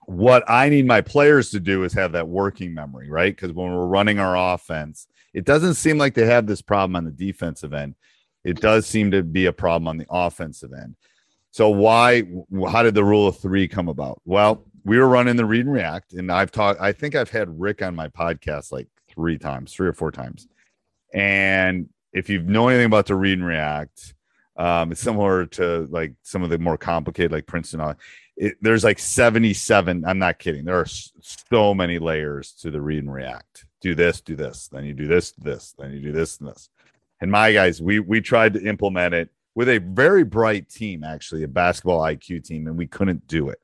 what 0.05 0.43
I 0.47 0.69
need 0.69 0.85
my 0.85 1.01
players 1.01 1.49
to 1.51 1.59
do 1.59 1.83
is 1.83 1.93
have 1.93 2.13
that 2.13 2.27
working 2.27 2.73
memory, 2.73 3.09
right? 3.09 3.35
Because 3.35 3.51
when 3.53 3.73
we're 3.73 3.87
running 3.87 4.19
our 4.19 4.53
offense, 4.53 5.07
it 5.33 5.45
doesn't 5.45 5.73
seem 5.73 5.97
like 5.97 6.13
they 6.13 6.25
have 6.25 6.47
this 6.47 6.61
problem 6.61 6.95
on 6.95 7.05
the 7.05 7.11
defensive 7.11 7.73
end. 7.73 7.95
It 8.43 8.61
does 8.61 8.85
seem 8.85 9.11
to 9.11 9.23
be 9.23 9.47
a 9.47 9.53
problem 9.53 9.87
on 9.87 9.97
the 9.97 10.07
offensive 10.09 10.71
end. 10.73 10.95
So 11.51 11.69
why? 11.69 12.23
How 12.69 12.83
did 12.83 12.93
the 12.93 13.03
rule 13.03 13.27
of 13.27 13.39
three 13.39 13.67
come 13.67 13.89
about? 13.89 14.21
Well, 14.25 14.63
we 14.85 14.97
were 14.97 15.07
running 15.07 15.35
the 15.35 15.45
read 15.45 15.65
and 15.65 15.73
react, 15.73 16.13
and 16.13 16.31
I've 16.31 16.51
talked. 16.51 16.79
I 16.79 16.91
think 16.91 17.15
I've 17.15 17.31
had 17.31 17.59
Rick 17.59 17.81
on 17.81 17.95
my 17.95 18.07
podcast 18.07 18.71
like 18.71 18.87
three 19.09 19.37
times, 19.37 19.73
three 19.73 19.87
or 19.87 19.93
four 19.93 20.11
times. 20.11 20.47
And 21.13 21.89
if 22.13 22.29
you 22.29 22.41
know 22.41 22.67
anything 22.67 22.85
about 22.85 23.05
the 23.05 23.15
read 23.15 23.37
and 23.37 23.45
react, 23.45 24.13
um, 24.57 24.91
it's 24.91 25.01
similar 25.01 25.45
to 25.45 25.87
like 25.89 26.13
some 26.23 26.43
of 26.43 26.49
the 26.49 26.57
more 26.57 26.77
complicated, 26.77 27.31
like 27.31 27.45
Princeton. 27.45 27.95
It, 28.35 28.55
there's 28.61 28.83
like 28.83 28.99
77. 28.99 30.03
I'm 30.05 30.19
not 30.19 30.39
kidding. 30.39 30.65
There 30.65 30.79
are 30.79 30.87
so 30.87 31.73
many 31.73 31.99
layers 31.99 32.53
to 32.61 32.71
the 32.71 32.81
read 32.81 33.03
and 33.03 33.13
react. 33.13 33.65
Do 33.81 33.93
this, 33.93 34.21
do 34.21 34.35
this, 34.35 34.67
then 34.69 34.85
you 34.85 34.93
do 34.93 35.07
this, 35.07 35.31
this, 35.33 35.75
then 35.77 35.91
you 35.91 36.01
do 36.01 36.11
this 36.11 36.39
and 36.39 36.49
this. 36.49 36.69
And 37.21 37.31
my 37.31 37.53
guys, 37.53 37.81
we 37.81 37.99
we 37.99 38.21
tried 38.21 38.53
to 38.53 38.67
implement 38.67 39.13
it 39.13 39.29
with 39.55 39.69
a 39.69 39.79
very 39.79 40.23
bright 40.23 40.69
team, 40.69 41.03
actually, 41.03 41.43
a 41.43 41.47
basketball 41.47 41.99
IQ 41.99 42.43
team, 42.43 42.67
and 42.67 42.77
we 42.77 42.85
couldn't 42.85 43.27
do 43.27 43.49
it. 43.49 43.59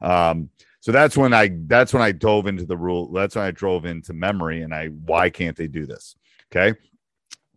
Um, 0.00 0.50
so 0.80 0.92
that's 0.92 1.16
when 1.16 1.32
I 1.32 1.50
that's 1.66 1.92
when 1.92 2.02
I 2.02 2.12
dove 2.12 2.46
into 2.46 2.64
the 2.64 2.76
rule. 2.76 3.12
That's 3.12 3.36
when 3.36 3.44
I 3.44 3.50
drove 3.50 3.86
into 3.86 4.12
memory, 4.12 4.62
and 4.62 4.74
I 4.74 4.88
why 4.88 5.30
can't 5.30 5.56
they 5.56 5.68
do 5.68 5.86
this? 5.86 6.16
Okay, 6.50 6.78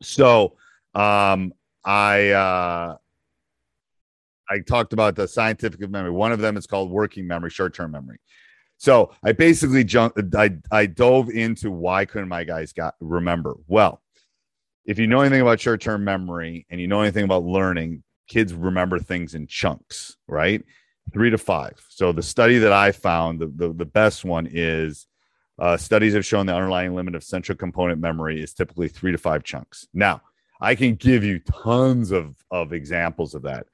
so 0.02 0.56
um, 0.96 1.54
I 1.86 2.30
uh, 2.30 2.98
I 4.50 4.60
talked 4.68 4.94
about 4.94 5.16
the 5.16 5.28
scientific 5.28 5.80
memory. 5.90 6.12
One 6.12 6.32
of 6.32 6.40
them 6.40 6.58
is 6.58 6.68
called 6.68 6.90
working 6.92 7.28
memory, 7.28 7.50
short 7.50 7.74
term 7.74 7.92
memory. 7.92 8.20
So 8.78 9.12
I 9.24 9.34
basically 9.34 9.84
jumped. 9.84 10.20
I 10.36 10.58
I 10.72 10.86
dove 10.86 11.30
into 11.30 11.72
why 11.72 12.06
couldn't 12.06 12.30
my 12.30 12.44
guys 12.44 12.74
got 12.74 12.96
remember 13.00 13.56
well 13.68 14.02
if 14.90 14.98
you 14.98 15.06
know 15.06 15.22
anything 15.22 15.42
about 15.42 15.60
short 15.60 15.82
term 15.82 16.04
memory 16.04 16.66
and 16.72 16.82
you 16.82 16.88
know 16.88 17.02
anything 17.02 17.24
about 17.24 17.44
learning, 17.44 18.02
kids 18.28 18.56
remember 18.56 18.98
things 18.98 19.36
in 19.36 19.46
chunks, 19.46 20.18
right? 20.28 20.64
Three 21.14 21.30
to 21.30 21.38
five. 21.38 21.80
So 21.90 22.12
the 22.12 22.24
study 22.24 22.58
that 22.58 22.74
I 22.74 22.92
found, 22.92 23.40
the, 23.40 23.54
the, 23.56 23.72
the 23.72 23.86
best 23.86 24.26
one 24.26 24.48
is 24.52 25.06
uh, 25.60 25.78
studies 25.78 26.14
have 26.14 26.26
shown 26.26 26.46
the 26.46 26.56
underlying 26.56 26.96
limit 26.96 27.16
of 27.16 27.24
central 27.24 27.58
component 27.58 28.00
memory 28.00 28.42
is 28.42 28.54
typically 28.54 28.88
three 28.88 29.12
to 29.12 29.18
five 29.18 29.44
chunks. 29.44 29.88
Now, 29.94 30.22
I 30.62 30.76
can 30.76 30.96
give 30.96 31.24
you 31.24 31.40
tons 31.40 32.12
of, 32.12 32.36
of 32.52 32.74
examples 32.74 33.36
of 33.36 33.44
that. 33.44 33.68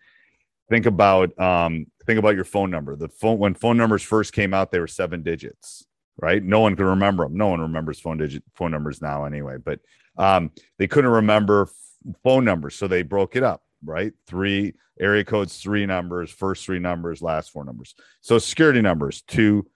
Think 0.69 0.85
about 0.87 1.37
um, 1.39 1.85
think 2.07 2.17
about 2.17 2.35
your 2.35 2.43
phone 2.43 2.71
number. 2.71 2.95
The 2.95 3.07
phone 3.07 3.37
when 3.37 3.53
phone 3.53 3.77
numbers 3.77 4.01
first 4.01 4.33
came 4.33 4.53
out, 4.53 4.71
they 4.71 4.79
were 4.79 4.87
seven 4.87 5.21
digits, 5.21 5.85
right? 6.17 6.43
No 6.43 6.59
one 6.59 6.75
can 6.75 6.85
remember 6.85 7.23
them. 7.23 7.37
No 7.37 7.47
one 7.47 7.61
remembers 7.61 7.99
phone 7.99 8.17
digit 8.17 8.43
phone 8.55 8.71
numbers 8.71 9.01
now 9.01 9.25
anyway. 9.25 9.57
But 9.63 9.79
um, 10.17 10.51
they 10.79 10.87
couldn't 10.87 11.11
remember 11.11 11.63
f- 11.63 12.15
phone 12.23 12.45
numbers, 12.45 12.75
so 12.75 12.87
they 12.87 13.03
broke 13.03 13.35
it 13.35 13.43
up. 13.43 13.61
Right, 13.83 14.13
three 14.25 14.73
area 14.99 15.23
codes, 15.23 15.59
three 15.59 15.85
numbers, 15.85 16.31
first 16.31 16.65
three 16.65 16.79
numbers, 16.79 17.21
last 17.21 17.51
four 17.51 17.63
numbers. 17.63 17.93
So 18.21 18.39
security 18.39 18.81
numbers 18.81 19.21
two, 19.21 19.67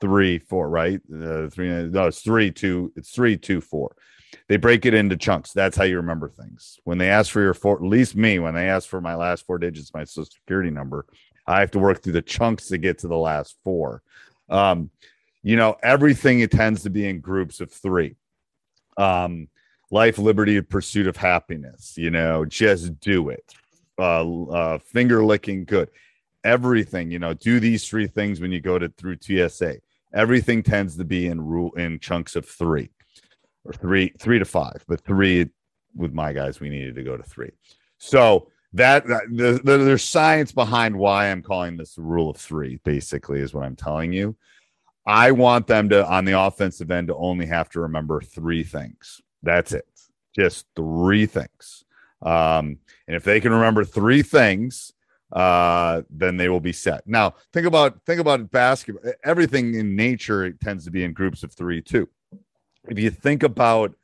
three, 0.00 0.38
four. 0.38 0.68
Right, 0.68 1.00
uh, 1.12 1.48
three. 1.48 1.68
No, 1.68 2.06
it's 2.06 2.20
three, 2.20 2.50
two. 2.50 2.92
It's 2.96 3.10
three, 3.10 3.36
two, 3.36 3.60
four. 3.60 3.96
They 4.48 4.56
break 4.56 4.84
it 4.84 4.94
into 4.94 5.16
chunks. 5.16 5.52
That's 5.52 5.76
how 5.76 5.84
you 5.84 5.96
remember 5.96 6.28
things. 6.28 6.78
When 6.84 6.98
they 6.98 7.08
ask 7.08 7.30
for 7.30 7.40
your 7.40 7.54
four, 7.54 7.76
at 7.76 7.82
least 7.82 8.16
me, 8.16 8.38
when 8.38 8.54
they 8.54 8.68
ask 8.68 8.88
for 8.88 9.00
my 9.00 9.14
last 9.14 9.46
four 9.46 9.58
digits, 9.58 9.94
my 9.94 10.04
social 10.04 10.26
security 10.26 10.70
number, 10.70 11.06
I 11.46 11.60
have 11.60 11.70
to 11.72 11.78
work 11.78 12.02
through 12.02 12.14
the 12.14 12.22
chunks 12.22 12.68
to 12.68 12.78
get 12.78 12.98
to 12.98 13.08
the 13.08 13.16
last 13.16 13.56
four. 13.64 14.02
Um, 14.48 14.90
you 15.42 15.56
know, 15.56 15.76
everything 15.82 16.40
it 16.40 16.50
tends 16.50 16.82
to 16.82 16.90
be 16.90 17.06
in 17.06 17.20
groups 17.20 17.60
of 17.60 17.70
three. 17.70 18.16
Um, 18.96 19.48
life, 19.90 20.18
liberty, 20.18 20.60
pursuit 20.62 21.06
of 21.06 21.16
happiness. 21.16 21.94
You 21.96 22.10
know, 22.10 22.44
just 22.44 22.98
do 23.00 23.28
it. 23.28 23.44
Uh, 23.98 24.44
uh, 24.46 24.78
finger 24.78 25.24
licking 25.24 25.64
good. 25.64 25.90
Everything, 26.44 27.10
you 27.10 27.18
know, 27.18 27.34
do 27.34 27.58
these 27.58 27.88
three 27.88 28.06
things 28.06 28.40
when 28.40 28.52
you 28.52 28.60
go 28.60 28.78
to 28.78 28.88
through 28.90 29.16
TSA. 29.20 29.76
Everything 30.12 30.62
tends 30.62 30.96
to 30.96 31.04
be 31.04 31.26
in 31.26 31.40
rule 31.40 31.72
in 31.72 31.98
chunks 31.98 32.36
of 32.36 32.46
three 32.46 32.90
or 33.64 33.72
three, 33.72 34.12
three 34.18 34.38
to 34.38 34.44
five, 34.44 34.84
but 34.86 35.00
three 35.00 35.48
with 35.96 36.12
my 36.12 36.32
guys, 36.32 36.60
we 36.60 36.68
needed 36.68 36.94
to 36.96 37.02
go 37.02 37.16
to 37.16 37.22
three. 37.22 37.50
So 37.98 38.48
that, 38.74 39.06
that 39.06 39.22
the, 39.30 39.60
the, 39.62 39.78
there's 39.78 40.04
science 40.04 40.52
behind 40.52 40.96
why 40.96 41.30
I'm 41.30 41.42
calling 41.42 41.76
this 41.76 41.94
the 41.94 42.02
rule 42.02 42.30
of 42.30 42.36
three, 42.36 42.80
basically, 42.84 43.40
is 43.40 43.54
what 43.54 43.64
I'm 43.64 43.76
telling 43.76 44.12
you. 44.12 44.36
I 45.06 45.32
want 45.32 45.66
them 45.66 45.88
to, 45.90 46.06
on 46.06 46.24
the 46.24 46.38
offensive 46.38 46.90
end, 46.90 47.08
to 47.08 47.16
only 47.16 47.46
have 47.46 47.68
to 47.70 47.80
remember 47.80 48.20
three 48.20 48.64
things. 48.64 49.20
That's 49.42 49.72
it. 49.72 49.86
Just 50.34 50.66
three 50.74 51.26
things. 51.26 51.84
Um, 52.22 52.78
and 53.06 53.14
if 53.14 53.22
they 53.22 53.40
can 53.40 53.52
remember 53.52 53.84
three 53.84 54.22
things, 54.22 54.92
uh, 55.34 56.02
then 56.10 56.36
they 56.36 56.48
will 56.48 56.60
be 56.60 56.72
set. 56.72 57.06
Now, 57.06 57.34
think 57.52 57.66
about 57.66 58.00
think 58.06 58.20
about 58.20 58.50
basketball. 58.50 59.12
Everything 59.24 59.74
in 59.74 59.96
nature 59.96 60.52
tends 60.52 60.84
to 60.84 60.90
be 60.90 61.04
in 61.04 61.12
groups 61.12 61.42
of 61.42 61.52
three 61.52 61.82
too. 61.82 62.08
If 62.88 62.98
you 62.98 63.10
think 63.10 63.42
about 63.42 63.94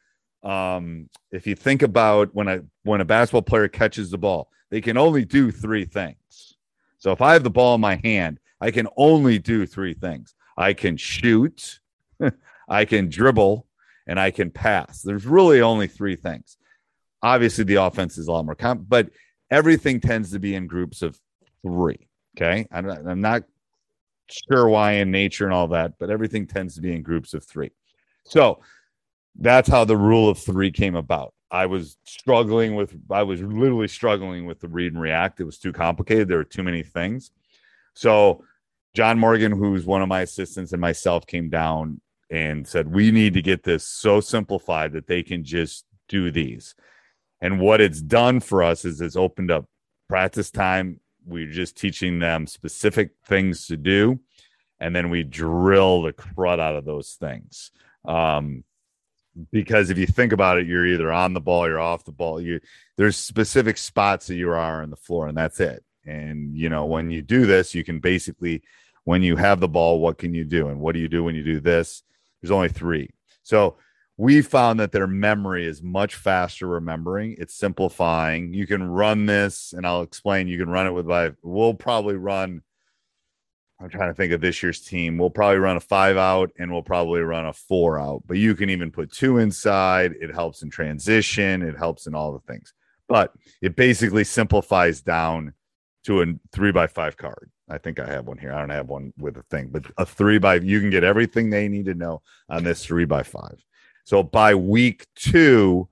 um, 0.43 1.09
if 1.31 1.47
you 1.47 1.55
think 1.55 1.83
about 1.83 2.35
when 2.35 2.49
a 2.49 2.63
when 2.83 3.01
a 3.01 3.05
basketball 3.05 3.43
player 3.43 3.69
catches 3.69 4.11
the 4.11 4.19
ball, 4.19 4.51
they 4.71 4.81
can 4.81 4.97
only 4.97 5.25
do 5.25 5.53
three 5.53 5.85
things. 5.85 6.57
So 6.99 7.13
if 7.13 7.23
I 7.23 7.33
have 7.35 7.45
the 7.45 7.51
ball 7.51 7.77
in 7.77 7.81
my 7.81 8.01
hand, 8.03 8.41
I 8.61 8.73
can 8.73 8.89
only 8.97 9.39
do 9.39 9.67
three 9.67 9.95
things. 9.95 10.35
I 10.57 10.73
can 10.73 10.97
shoot, 10.97 11.81
I 12.69 12.85
can 12.85 13.09
dribble, 13.09 13.67
and 14.07 14.19
I 14.19 14.33
can 14.33 14.51
pass. 14.51 15.03
There's 15.03 15.27
really 15.27 15.61
only 15.61 15.87
three 15.87 16.17
things. 16.17 16.57
Obviously, 17.23 17.65
the 17.65 17.77
offense 17.77 18.19
is 18.19 18.27
a 18.27 18.33
lot 18.33 18.45
more 18.45 18.55
comp, 18.55 18.87
but 18.89 19.11
everything 19.51 20.01
tends 20.01 20.31
to 20.33 20.39
be 20.39 20.55
in 20.55 20.67
groups 20.67 21.03
of 21.03 21.19
three. 21.63 22.09
Okay. 22.37 22.67
I'm 22.71 22.87
not, 22.87 23.07
I'm 23.07 23.21
not 23.21 23.43
sure 24.31 24.69
why 24.69 24.93
in 24.93 25.11
nature 25.11 25.45
and 25.45 25.53
all 25.53 25.69
that, 25.69 25.99
but 25.99 26.11
everything 26.11 26.47
tends 26.47 26.75
to 26.77 26.81
be 26.81 26.95
in 26.95 27.03
groups 27.03 27.35
of 27.35 27.45
three. 27.45 27.71
So 28.25 28.61
that's 29.37 29.69
how 29.69 29.85
the 29.85 29.97
rule 29.97 30.29
of 30.29 30.39
three 30.39 30.71
came 30.71 30.95
about. 30.95 31.35
I 31.51 31.67
was 31.67 31.97
struggling 32.05 32.77
with, 32.77 32.97
I 33.11 33.25
was 33.25 33.43
literally 33.43 33.89
struggling 33.89 34.47
with 34.47 34.61
the 34.61 34.69
read 34.69 34.93
and 34.93 35.03
react. 35.03 35.41
It 35.41 35.45
was 35.45 35.59
too 35.59 35.73
complicated. 35.73 36.29
There 36.29 36.39
were 36.39 36.45
too 36.45 36.63
many 36.63 36.85
things. 36.85 37.33
So 37.95 38.45
John 38.95 39.19
Morgan, 39.19 39.53
who's 39.53 39.85
one 39.85 40.03
of 40.03 40.09
my 40.09 40.21
assistants, 40.21 40.73
and 40.73 40.81
myself 40.81 41.27
came 41.27 41.49
down 41.49 42.01
and 42.31 42.67
said, 42.67 42.93
We 42.93 43.11
need 43.11 43.35
to 43.35 43.43
get 43.43 43.63
this 43.63 43.85
so 43.85 44.21
simplified 44.21 44.93
that 44.93 45.07
they 45.07 45.23
can 45.23 45.45
just 45.45 45.87
do 46.09 46.31
these. 46.31 46.75
And 47.41 47.61
what 47.61 47.81
it's 47.81 48.01
done 48.01 48.41
for 48.41 48.63
us 48.63 48.85
is 48.85 49.01
it's 49.01 49.17
opened 49.17 49.51
up 49.51 49.67
practice 50.09 50.51
time. 50.51 51.01
We're 51.27 51.51
just 51.51 51.77
teaching 51.77 52.19
them 52.19 52.47
specific 52.47 53.13
things 53.27 53.67
to 53.69 53.77
do. 53.77 54.21
And 54.79 54.95
then 54.97 55.11
we 55.11 55.23
drill 55.23 56.03
the 56.03 56.13
crud 56.13 56.59
out 56.59 56.77
of 56.77 56.85
those 56.85 57.13
things. 57.21 57.71
Um, 58.05 58.65
because 59.53 59.91
if 59.91 59.99
you 59.99 60.07
think 60.07 60.33
about 60.33 60.59
it, 60.59 60.67
you're 60.67 60.87
either 60.87 61.13
on 61.13 61.35
the 61.35 61.41
ball, 61.41 61.69
you're 61.69 61.81
off 61.81 62.05
the 62.05 62.13
ball. 62.13 62.41
You 62.41 62.61
there's 62.97 63.17
specific 63.17 63.79
spots 63.79 64.27
that 64.27 64.35
you 64.35 64.51
are 64.51 64.83
on 64.83 64.91
the 64.91 64.97
floor, 64.97 65.29
and 65.29 65.37
that's 65.37 65.61
it. 65.61 65.85
And 66.05 66.57
you 66.57 66.69
know, 66.69 66.87
when 66.87 67.11
you 67.11 67.23
do 67.23 67.47
this, 67.47 67.75
you 67.75 67.85
can 67.85 68.01
basically, 68.01 68.63
when 69.05 69.23
you 69.23 69.37
have 69.37 69.61
the 69.61 69.69
ball, 69.69 70.01
what 70.01 70.19
can 70.19 70.35
you 70.35 70.45
do? 70.45 70.69
And 70.69 70.81
what 70.81 70.95
do 70.95 71.01
you 71.01 71.09
do 71.09 71.25
when 71.25 71.35
you 71.35 71.45
do 71.45 71.61
this? 71.61 72.03
There's 72.41 72.51
only 72.51 72.69
three. 72.69 73.11
So 73.43 73.77
we 74.21 74.43
found 74.43 74.79
that 74.79 74.93
their 74.93 75.07
memory 75.07 75.65
is 75.65 75.83
much 75.83 76.15
faster 76.15 76.67
remembering. 76.67 77.37
It's 77.39 77.55
simplifying. 77.55 78.53
You 78.53 78.67
can 78.67 78.83
run 78.83 79.25
this, 79.25 79.73
and 79.73 79.87
I'll 79.87 80.03
explain. 80.03 80.47
You 80.47 80.59
can 80.59 80.69
run 80.69 80.87
it 80.87 80.93
with 80.93 81.07
my. 81.07 81.33
We'll 81.43 81.73
probably 81.73 82.17
run 82.17 82.63
I'm 83.81 83.89
trying 83.89 84.11
to 84.11 84.15
think 84.15 84.33
of 84.33 84.43
this 84.43 84.63
year's 84.63 84.81
team. 84.81 85.17
We'll 85.17 85.31
probably 85.31 85.57
run 85.57 85.79
a 85.79 85.81
five 85.81 86.19
out 86.19 86.51
and 86.59 86.71
we'll 86.71 86.83
probably 86.83 87.23
run 87.23 87.47
a 87.47 87.53
four 87.55 87.99
out, 87.99 88.23
but 88.27 88.37
you 88.37 88.55
can 88.55 88.69
even 88.69 88.91
put 88.91 89.11
two 89.11 89.39
inside. 89.39 90.15
It 90.21 90.35
helps 90.35 90.63
in 90.63 90.69
transition, 90.69 91.63
it 91.63 91.79
helps 91.79 92.07
in 92.07 92.15
all 92.15 92.33
the 92.33 92.41
things, 92.41 92.75
but 93.09 93.33
it 93.63 93.77
basically 93.77 94.25
simplifies 94.25 95.01
down 95.01 95.55
to 96.05 96.21
a 96.21 96.27
three 96.53 96.73
by 96.73 96.89
five 96.89 97.17
card. 97.17 97.51
I 97.71 97.79
think 97.79 97.99
I 97.99 98.07
have 98.07 98.27
one 98.27 98.37
here. 98.37 98.53
I 98.53 98.59
don't 98.59 98.69
have 98.69 98.89
one 98.89 99.15
with 99.17 99.39
a 99.39 99.45
thing, 99.45 99.69
but 99.73 99.87
a 99.97 100.05
three 100.05 100.39
by 100.39 100.57
you 100.57 100.81
can 100.81 100.91
get 100.91 101.05
everything 101.05 101.49
they 101.49 101.69
need 101.69 101.87
to 101.87 101.95
know 101.95 102.21
on 102.51 102.65
this 102.65 102.85
three 102.85 103.07
by 103.07 103.23
five. 103.23 103.65
So 104.05 104.23
by 104.23 104.55
week 104.55 105.07
two, 105.15 105.89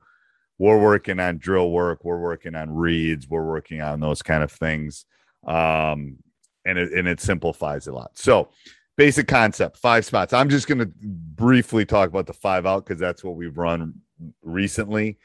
we're 0.58 0.80
working 0.80 1.20
on 1.20 1.38
drill 1.38 1.70
work, 1.70 2.04
we're 2.04 2.18
working 2.18 2.54
on 2.54 2.74
reads, 2.74 3.28
we're 3.28 3.46
working 3.46 3.80
on 3.80 4.00
those 4.00 4.22
kind 4.22 4.42
of 4.42 4.50
things. 4.50 5.04
Um, 5.46 6.16
and 6.64 6.78
it, 6.78 6.92
and 6.92 7.06
it 7.06 7.20
simplifies 7.20 7.86
a 7.86 7.92
lot. 7.92 8.10
So, 8.14 8.50
basic 8.96 9.28
concept, 9.28 9.76
five 9.76 10.04
spots. 10.04 10.32
I'm 10.32 10.48
just 10.50 10.66
going 10.66 10.80
to 10.80 10.90
briefly 11.04 11.86
talk 11.86 12.10
about 12.10 12.26
the 12.26 12.32
five 12.32 12.66
out 12.66 12.84
because 12.84 13.00
that's 13.00 13.22
what 13.22 13.36
we've 13.36 13.56
run 13.56 13.94
recently. 14.42 15.18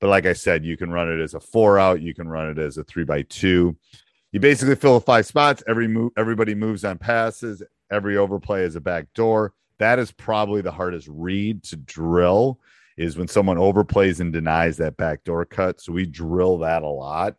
But 0.00 0.08
like 0.08 0.26
I 0.26 0.32
said, 0.32 0.64
you 0.64 0.76
can 0.76 0.90
run 0.90 1.10
it 1.10 1.20
as 1.20 1.34
a 1.34 1.40
four 1.40 1.78
out, 1.78 2.00
you 2.00 2.14
can 2.14 2.28
run 2.28 2.48
it 2.50 2.58
as 2.58 2.78
a 2.78 2.84
three 2.84 3.04
by 3.04 3.22
two. 3.22 3.76
You 4.32 4.40
basically 4.40 4.76
fill 4.76 5.00
five 5.00 5.26
spots. 5.26 5.62
Every 5.66 5.88
move, 5.88 6.12
everybody 6.16 6.54
moves 6.54 6.84
on 6.84 6.98
passes. 6.98 7.62
Every 7.90 8.16
overplay 8.16 8.62
is 8.62 8.76
a 8.76 8.80
back 8.80 9.12
door. 9.14 9.54
That 9.78 9.98
is 9.98 10.12
probably 10.12 10.62
the 10.62 10.72
hardest 10.72 11.08
read 11.10 11.62
to 11.64 11.76
drill. 11.76 12.60
Is 12.96 13.18
when 13.18 13.28
someone 13.28 13.58
overplays 13.58 14.20
and 14.20 14.32
denies 14.32 14.78
that 14.78 14.96
backdoor 14.96 15.44
cut. 15.44 15.82
So 15.82 15.92
we 15.92 16.06
drill 16.06 16.58
that 16.58 16.82
a 16.82 16.88
lot. 16.88 17.36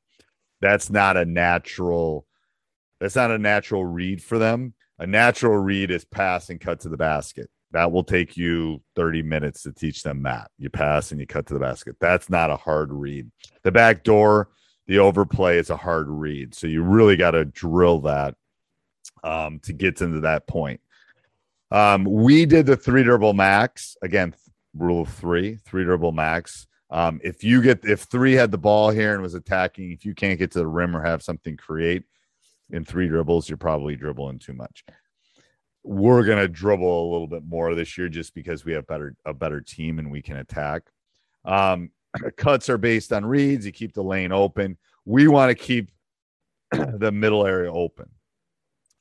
That's 0.61 0.91
not 0.91 1.17
a 1.17 1.25
natural 1.25 2.27
that's 2.99 3.15
not 3.15 3.31
a 3.31 3.37
natural 3.37 3.85
read 3.85 4.23
for 4.23 4.37
them. 4.37 4.73
A 4.99 5.05
natural 5.05 5.57
read 5.57 5.91
is 5.91 6.05
pass 6.05 6.49
and 6.49 6.59
cut 6.59 6.79
to 6.81 6.89
the 6.89 6.97
basket. 6.97 7.49
That 7.71 7.91
will 7.91 8.03
take 8.03 8.37
you 8.37 8.81
30 8.95 9.21
minutes 9.23 9.63
to 9.63 9.71
teach 9.71 10.01
them 10.01 10.23
that. 10.23 10.49
You 10.57 10.69
pass 10.69 11.11
and 11.11 11.19
you 11.19 11.27
cut 11.27 11.45
to 11.47 11.53
the 11.53 11.59
basket. 11.59 11.97
That's 11.99 12.29
not 12.29 12.49
a 12.49 12.55
hard 12.55 12.91
read. 12.91 13.29
The 13.63 13.71
back 13.71 14.03
door, 14.03 14.49
the 14.87 14.99
overplay 14.99 15.57
is 15.57 15.69
a 15.69 15.77
hard 15.77 16.07
read. 16.09 16.55
So 16.55 16.65
you 16.65 16.81
really 16.81 17.17
got 17.17 17.31
to 17.31 17.45
drill 17.45 17.99
that 18.01 18.35
um, 19.23 19.59
to 19.59 19.73
get 19.73 20.01
into 20.01 20.21
that 20.21 20.47
point. 20.47 20.79
Um, 21.71 22.05
we 22.05 22.45
did 22.45 22.65
the 22.65 22.77
three 22.77 23.03
dribble 23.03 23.33
max 23.33 23.97
again, 24.01 24.33
rule 24.73 25.01
of 25.01 25.09
three, 25.09 25.57
three 25.65 25.83
dribble 25.83 26.13
max. 26.13 26.67
Um, 26.89 27.19
if 27.23 27.43
you 27.43 27.61
get 27.61 27.83
if 27.83 28.01
three 28.01 28.33
had 28.33 28.51
the 28.51 28.57
ball 28.57 28.91
here 28.91 29.13
and 29.13 29.21
was 29.21 29.33
attacking, 29.33 29.91
if 29.91 30.05
you 30.05 30.15
can't 30.15 30.39
get 30.39 30.51
to 30.51 30.59
the 30.59 30.67
rim 30.67 30.95
or 30.95 31.03
have 31.03 31.21
something 31.21 31.57
create, 31.57 32.03
in 32.69 32.83
three 32.83 33.07
dribbles, 33.07 33.49
you're 33.49 33.57
probably 33.57 33.95
dribbling 33.95 34.39
too 34.39 34.53
much. 34.53 34.83
We're 35.83 36.23
gonna 36.23 36.47
dribble 36.47 37.09
a 37.09 37.11
little 37.11 37.27
bit 37.27 37.43
more 37.45 37.73
this 37.75 37.97
year 37.97 38.09
just 38.09 38.33
because 38.33 38.65
we 38.65 38.73
have 38.73 38.87
better 38.87 39.15
a 39.25 39.33
better 39.33 39.61
team 39.61 39.99
and 39.99 40.11
we 40.11 40.21
can 40.21 40.37
attack. 40.37 40.83
Um, 41.45 41.91
cuts 42.37 42.69
are 42.69 42.77
based 42.77 43.11
on 43.13 43.25
reads. 43.25 43.65
You 43.65 43.71
keep 43.71 43.93
the 43.93 44.03
lane 44.03 44.31
open. 44.31 44.77
We 45.05 45.27
want 45.27 45.49
to 45.49 45.55
keep 45.55 45.91
the 46.71 47.11
middle 47.11 47.45
area 47.45 47.71
open. 47.71 48.09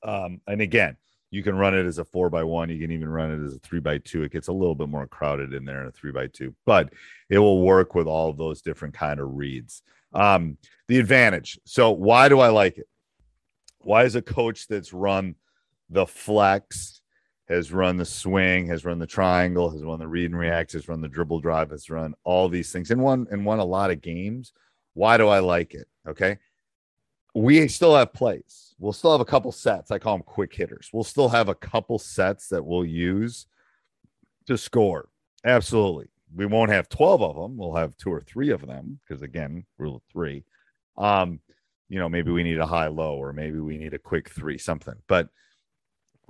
Um, 0.02 0.40
and 0.46 0.60
again, 0.60 0.96
you 1.36 1.42
can 1.42 1.54
run 1.54 1.74
it 1.74 1.84
as 1.84 1.98
a 1.98 2.04
four 2.04 2.30
by 2.30 2.42
one. 2.42 2.70
You 2.70 2.78
can 2.78 2.90
even 2.90 3.10
run 3.10 3.30
it 3.30 3.44
as 3.44 3.54
a 3.54 3.58
three 3.58 3.78
by 3.78 3.98
two. 3.98 4.22
It 4.22 4.32
gets 4.32 4.48
a 4.48 4.52
little 4.52 4.74
bit 4.74 4.88
more 4.88 5.06
crowded 5.06 5.52
in 5.52 5.66
there 5.66 5.82
in 5.82 5.88
a 5.88 5.92
three 5.92 6.10
by 6.10 6.28
two, 6.28 6.54
but 6.64 6.94
it 7.28 7.38
will 7.38 7.60
work 7.60 7.94
with 7.94 8.06
all 8.06 8.30
of 8.30 8.38
those 8.38 8.62
different 8.62 8.94
kind 8.94 9.20
of 9.20 9.34
reads. 9.34 9.82
Um, 10.14 10.56
the 10.88 10.98
advantage. 10.98 11.60
So 11.64 11.90
why 11.90 12.30
do 12.30 12.40
I 12.40 12.48
like 12.48 12.78
it? 12.78 12.88
Why 13.80 14.04
is 14.04 14.14
a 14.14 14.22
coach 14.22 14.66
that's 14.66 14.94
run 14.94 15.34
the 15.90 16.06
flex, 16.06 17.02
has 17.48 17.70
run 17.70 17.98
the 17.98 18.06
swing, 18.06 18.68
has 18.68 18.86
run 18.86 18.98
the 18.98 19.06
triangle, 19.06 19.70
has 19.70 19.82
run 19.82 19.98
the 19.98 20.08
read 20.08 20.30
and 20.30 20.40
react, 20.40 20.72
has 20.72 20.88
run 20.88 21.02
the 21.02 21.08
dribble 21.08 21.40
drive, 21.40 21.70
has 21.70 21.90
run 21.90 22.14
all 22.24 22.48
these 22.48 22.72
things 22.72 22.90
and 22.90 23.02
won 23.02 23.26
and 23.30 23.44
won 23.44 23.58
a 23.58 23.64
lot 23.64 23.90
of 23.90 24.00
games? 24.00 24.54
Why 24.94 25.18
do 25.18 25.28
I 25.28 25.40
like 25.40 25.74
it? 25.74 25.86
Okay. 26.08 26.38
We 27.36 27.68
still 27.68 27.94
have 27.94 28.14
plays. 28.14 28.74
We'll 28.78 28.94
still 28.94 29.12
have 29.12 29.20
a 29.20 29.26
couple 29.26 29.52
sets. 29.52 29.90
I 29.90 29.98
call 29.98 30.16
them 30.16 30.24
quick 30.24 30.54
hitters. 30.54 30.88
We'll 30.90 31.04
still 31.04 31.28
have 31.28 31.50
a 31.50 31.54
couple 31.54 31.98
sets 31.98 32.48
that 32.48 32.64
we'll 32.64 32.86
use 32.86 33.46
to 34.46 34.56
score. 34.56 35.10
Absolutely. 35.44 36.08
We 36.34 36.46
won't 36.46 36.70
have 36.70 36.88
12 36.88 37.22
of 37.22 37.36
them. 37.36 37.58
We'll 37.58 37.76
have 37.76 37.94
two 37.98 38.10
or 38.10 38.22
three 38.22 38.50
of 38.50 38.66
them 38.66 39.00
because, 39.06 39.20
again, 39.20 39.66
rule 39.76 39.96
of 39.96 40.02
three. 40.10 40.44
Um, 40.96 41.40
you 41.90 41.98
know, 41.98 42.08
maybe 42.08 42.30
we 42.30 42.42
need 42.42 42.58
a 42.58 42.66
high 42.66 42.88
low 42.88 43.16
or 43.16 43.34
maybe 43.34 43.60
we 43.60 43.76
need 43.76 43.92
a 43.92 43.98
quick 43.98 44.30
three, 44.30 44.56
something. 44.56 44.96
But 45.06 45.28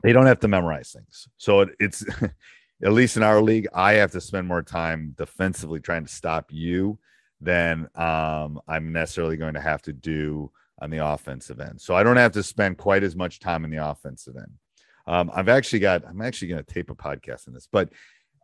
they 0.03 0.12
don't 0.12 0.27
have 0.27 0.40
to 0.40 0.49
memorize 0.49 0.90
things. 0.90 1.29
So 1.38 1.61
it, 1.61 1.69
it's 1.79 2.05
at 2.83 2.92
least 2.92 3.16
in 3.16 3.23
our 3.23 3.40
league, 3.40 3.69
I 3.73 3.95
have 3.95 4.11
to 4.11 4.21
spend 4.21 4.49
more 4.49 4.62
time 4.62 5.14
defensively 5.16 5.79
trying 5.79 6.05
to 6.05 6.12
stop 6.12 6.47
you 6.51 6.99
than 7.40 7.88
um, 7.95 8.61
I'm 8.66 8.92
necessarily 8.92 9.37
going 9.37 9.55
to 9.55 9.61
have 9.61 9.83
to 9.83 9.92
do 9.92 10.51
on 10.81 10.91
the 10.91 11.05
offensive 11.05 11.61
end. 11.61 11.81
So 11.81 11.95
I 11.95 12.03
don't 12.03 12.17
have 12.17 12.33
to 12.33 12.43
spend 12.43 12.79
quite 12.79 13.03
as 13.03 13.17
much 13.17 13.41
time 13.41 13.65
in 13.65 13.71
the 13.71 13.85
offensive 13.89 14.37
end. 14.37 14.53
Um, 15.07 15.31
I've 15.35 15.49
actually 15.49 15.79
got, 15.79 16.05
I'm 16.07 16.21
actually 16.21 16.49
going 16.49 16.65
to 16.65 16.75
tape 16.75 16.91
a 16.91 16.95
podcast 16.95 17.47
in 17.47 17.55
this, 17.55 17.69
but, 17.71 17.91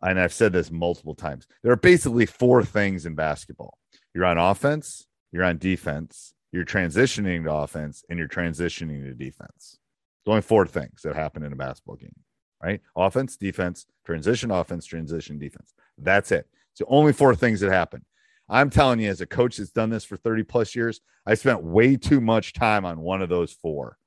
and 0.01 0.19
I've 0.19 0.33
said 0.33 0.53
this 0.53 0.71
multiple 0.71 1.15
times. 1.15 1.47
There 1.61 1.71
are 1.71 1.77
basically 1.77 2.25
four 2.25 2.63
things 2.63 3.05
in 3.05 3.15
basketball 3.15 3.77
you're 4.13 4.25
on 4.25 4.37
offense, 4.37 5.07
you're 5.31 5.43
on 5.43 5.57
defense, 5.57 6.33
you're 6.51 6.65
transitioning 6.65 7.43
to 7.43 7.51
offense 7.51 8.03
and 8.09 8.19
you're 8.19 8.27
transitioning 8.27 9.03
to 9.03 9.13
defense. 9.13 9.79
There's 10.23 10.33
only 10.33 10.41
four 10.43 10.67
things 10.67 11.01
that 11.01 11.15
happen 11.15 11.43
in 11.43 11.51
a 11.51 11.55
basketball 11.55 11.95
game, 11.95 12.15
right? 12.61 12.79
Offense, 12.95 13.35
defense, 13.35 13.87
transition, 14.05 14.51
offense, 14.51 14.85
transition, 14.85 15.39
defense. 15.39 15.73
That's 15.97 16.31
it. 16.31 16.47
It's 16.71 16.79
the 16.79 16.85
only 16.85 17.11
four 17.11 17.35
things 17.35 17.59
that 17.61 17.71
happen. 17.71 18.05
I'm 18.49 18.69
telling 18.69 18.99
you, 18.99 19.09
as 19.09 19.21
a 19.21 19.25
coach 19.25 19.57
that's 19.57 19.71
done 19.71 19.89
this 19.89 20.03
for 20.03 20.17
30 20.17 20.43
plus 20.43 20.75
years, 20.75 21.01
I 21.25 21.35
spent 21.35 21.63
way 21.63 21.95
too 21.95 22.21
much 22.21 22.53
time 22.53 22.85
on 22.85 22.99
one 22.99 23.21
of 23.21 23.29
those 23.29 23.53
four. 23.53 23.97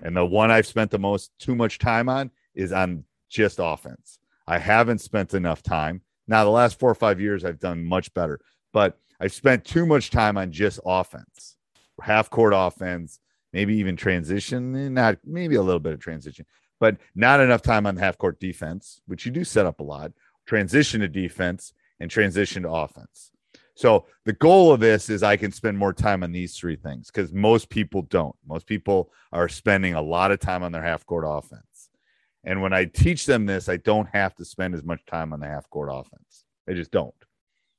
And 0.00 0.16
the 0.16 0.26
one 0.26 0.50
I've 0.50 0.66
spent 0.66 0.90
the 0.90 0.98
most 0.98 1.32
too 1.38 1.54
much 1.54 1.78
time 1.78 2.08
on 2.08 2.30
is 2.54 2.72
on 2.72 3.04
just 3.30 3.58
offense. 3.60 4.18
I 4.46 4.58
haven't 4.58 5.00
spent 5.00 5.34
enough 5.34 5.62
time. 5.62 6.02
Now, 6.26 6.44
the 6.44 6.50
last 6.50 6.78
four 6.78 6.90
or 6.90 6.94
five 6.94 7.20
years, 7.20 7.44
I've 7.44 7.58
done 7.58 7.84
much 7.84 8.12
better, 8.14 8.40
but 8.72 8.98
I've 9.20 9.32
spent 9.32 9.64
too 9.64 9.86
much 9.86 10.10
time 10.10 10.36
on 10.36 10.52
just 10.52 10.80
offense 10.84 11.56
half 12.02 12.30
court 12.30 12.52
offense, 12.54 13.20
maybe 13.52 13.76
even 13.76 13.96
transition, 13.96 14.94
not 14.94 15.18
maybe 15.24 15.54
a 15.54 15.62
little 15.62 15.80
bit 15.80 15.92
of 15.92 16.00
transition, 16.00 16.46
but 16.80 16.96
not 17.14 17.40
enough 17.40 17.62
time 17.62 17.86
on 17.86 17.96
half 17.96 18.18
court 18.18 18.40
defense, 18.40 19.00
which 19.06 19.24
you 19.24 19.32
do 19.32 19.44
set 19.44 19.66
up 19.66 19.80
a 19.80 19.84
lot, 19.84 20.12
transition 20.46 21.00
to 21.00 21.08
defense 21.08 21.72
and 22.00 22.10
transition 22.10 22.62
to 22.64 22.70
offense. 22.70 23.30
So 23.74 24.06
the 24.24 24.32
goal 24.32 24.72
of 24.72 24.80
this 24.80 25.10
is 25.10 25.22
I 25.22 25.36
can 25.36 25.50
spend 25.50 25.76
more 25.76 25.92
time 25.92 26.22
on 26.22 26.30
these 26.30 26.56
three 26.56 26.76
things 26.76 27.10
because 27.10 27.32
most 27.32 27.68
people 27.68 28.02
don't. 28.02 28.36
Most 28.46 28.66
people 28.66 29.10
are 29.32 29.48
spending 29.48 29.94
a 29.94 30.02
lot 30.02 30.30
of 30.30 30.38
time 30.38 30.62
on 30.62 30.70
their 30.70 30.82
half 30.82 31.04
court 31.04 31.24
offense. 31.26 31.90
And 32.44 32.62
when 32.62 32.72
I 32.72 32.84
teach 32.84 33.26
them 33.26 33.46
this, 33.46 33.68
I 33.68 33.78
don't 33.78 34.08
have 34.12 34.34
to 34.36 34.44
spend 34.44 34.74
as 34.74 34.84
much 34.84 35.04
time 35.06 35.32
on 35.32 35.40
the 35.40 35.48
half 35.48 35.68
court 35.70 35.88
offense. 35.92 36.44
I 36.68 36.74
just 36.74 36.92
don't. 36.92 37.14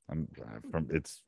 I'm 0.10 0.28
from 0.70 0.88
it's 0.92 1.22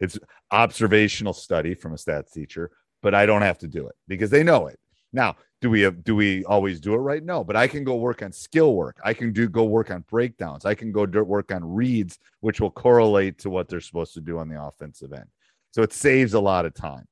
it's 0.00 0.18
observational 0.50 1.32
study 1.32 1.74
from 1.74 1.92
a 1.92 1.96
stats 1.96 2.32
teacher, 2.32 2.70
but 3.02 3.14
I 3.14 3.26
don't 3.26 3.42
have 3.42 3.58
to 3.58 3.68
do 3.68 3.86
it 3.86 3.94
because 4.08 4.30
they 4.30 4.42
know 4.42 4.66
it. 4.66 4.79
Now, 5.12 5.36
do 5.60 5.68
we 5.68 5.82
have, 5.82 6.02
do 6.04 6.16
we 6.16 6.44
always 6.44 6.80
do 6.80 6.94
it 6.94 6.98
right? 6.98 7.22
No, 7.22 7.44
but 7.44 7.56
I 7.56 7.66
can 7.66 7.84
go 7.84 7.96
work 7.96 8.22
on 8.22 8.32
skill 8.32 8.74
work. 8.74 8.98
I 9.04 9.12
can 9.12 9.32
do 9.32 9.48
go 9.48 9.64
work 9.64 9.90
on 9.90 10.04
breakdowns. 10.08 10.64
I 10.64 10.74
can 10.74 10.92
go 10.92 11.04
work 11.04 11.52
on 11.52 11.64
reads, 11.64 12.18
which 12.40 12.60
will 12.60 12.70
correlate 12.70 13.38
to 13.38 13.50
what 13.50 13.68
they're 13.68 13.80
supposed 13.80 14.14
to 14.14 14.20
do 14.20 14.38
on 14.38 14.48
the 14.48 14.62
offensive 14.62 15.12
end. 15.12 15.26
So 15.72 15.82
it 15.82 15.92
saves 15.92 16.34
a 16.34 16.40
lot 16.40 16.64
of 16.64 16.74
time. 16.74 17.06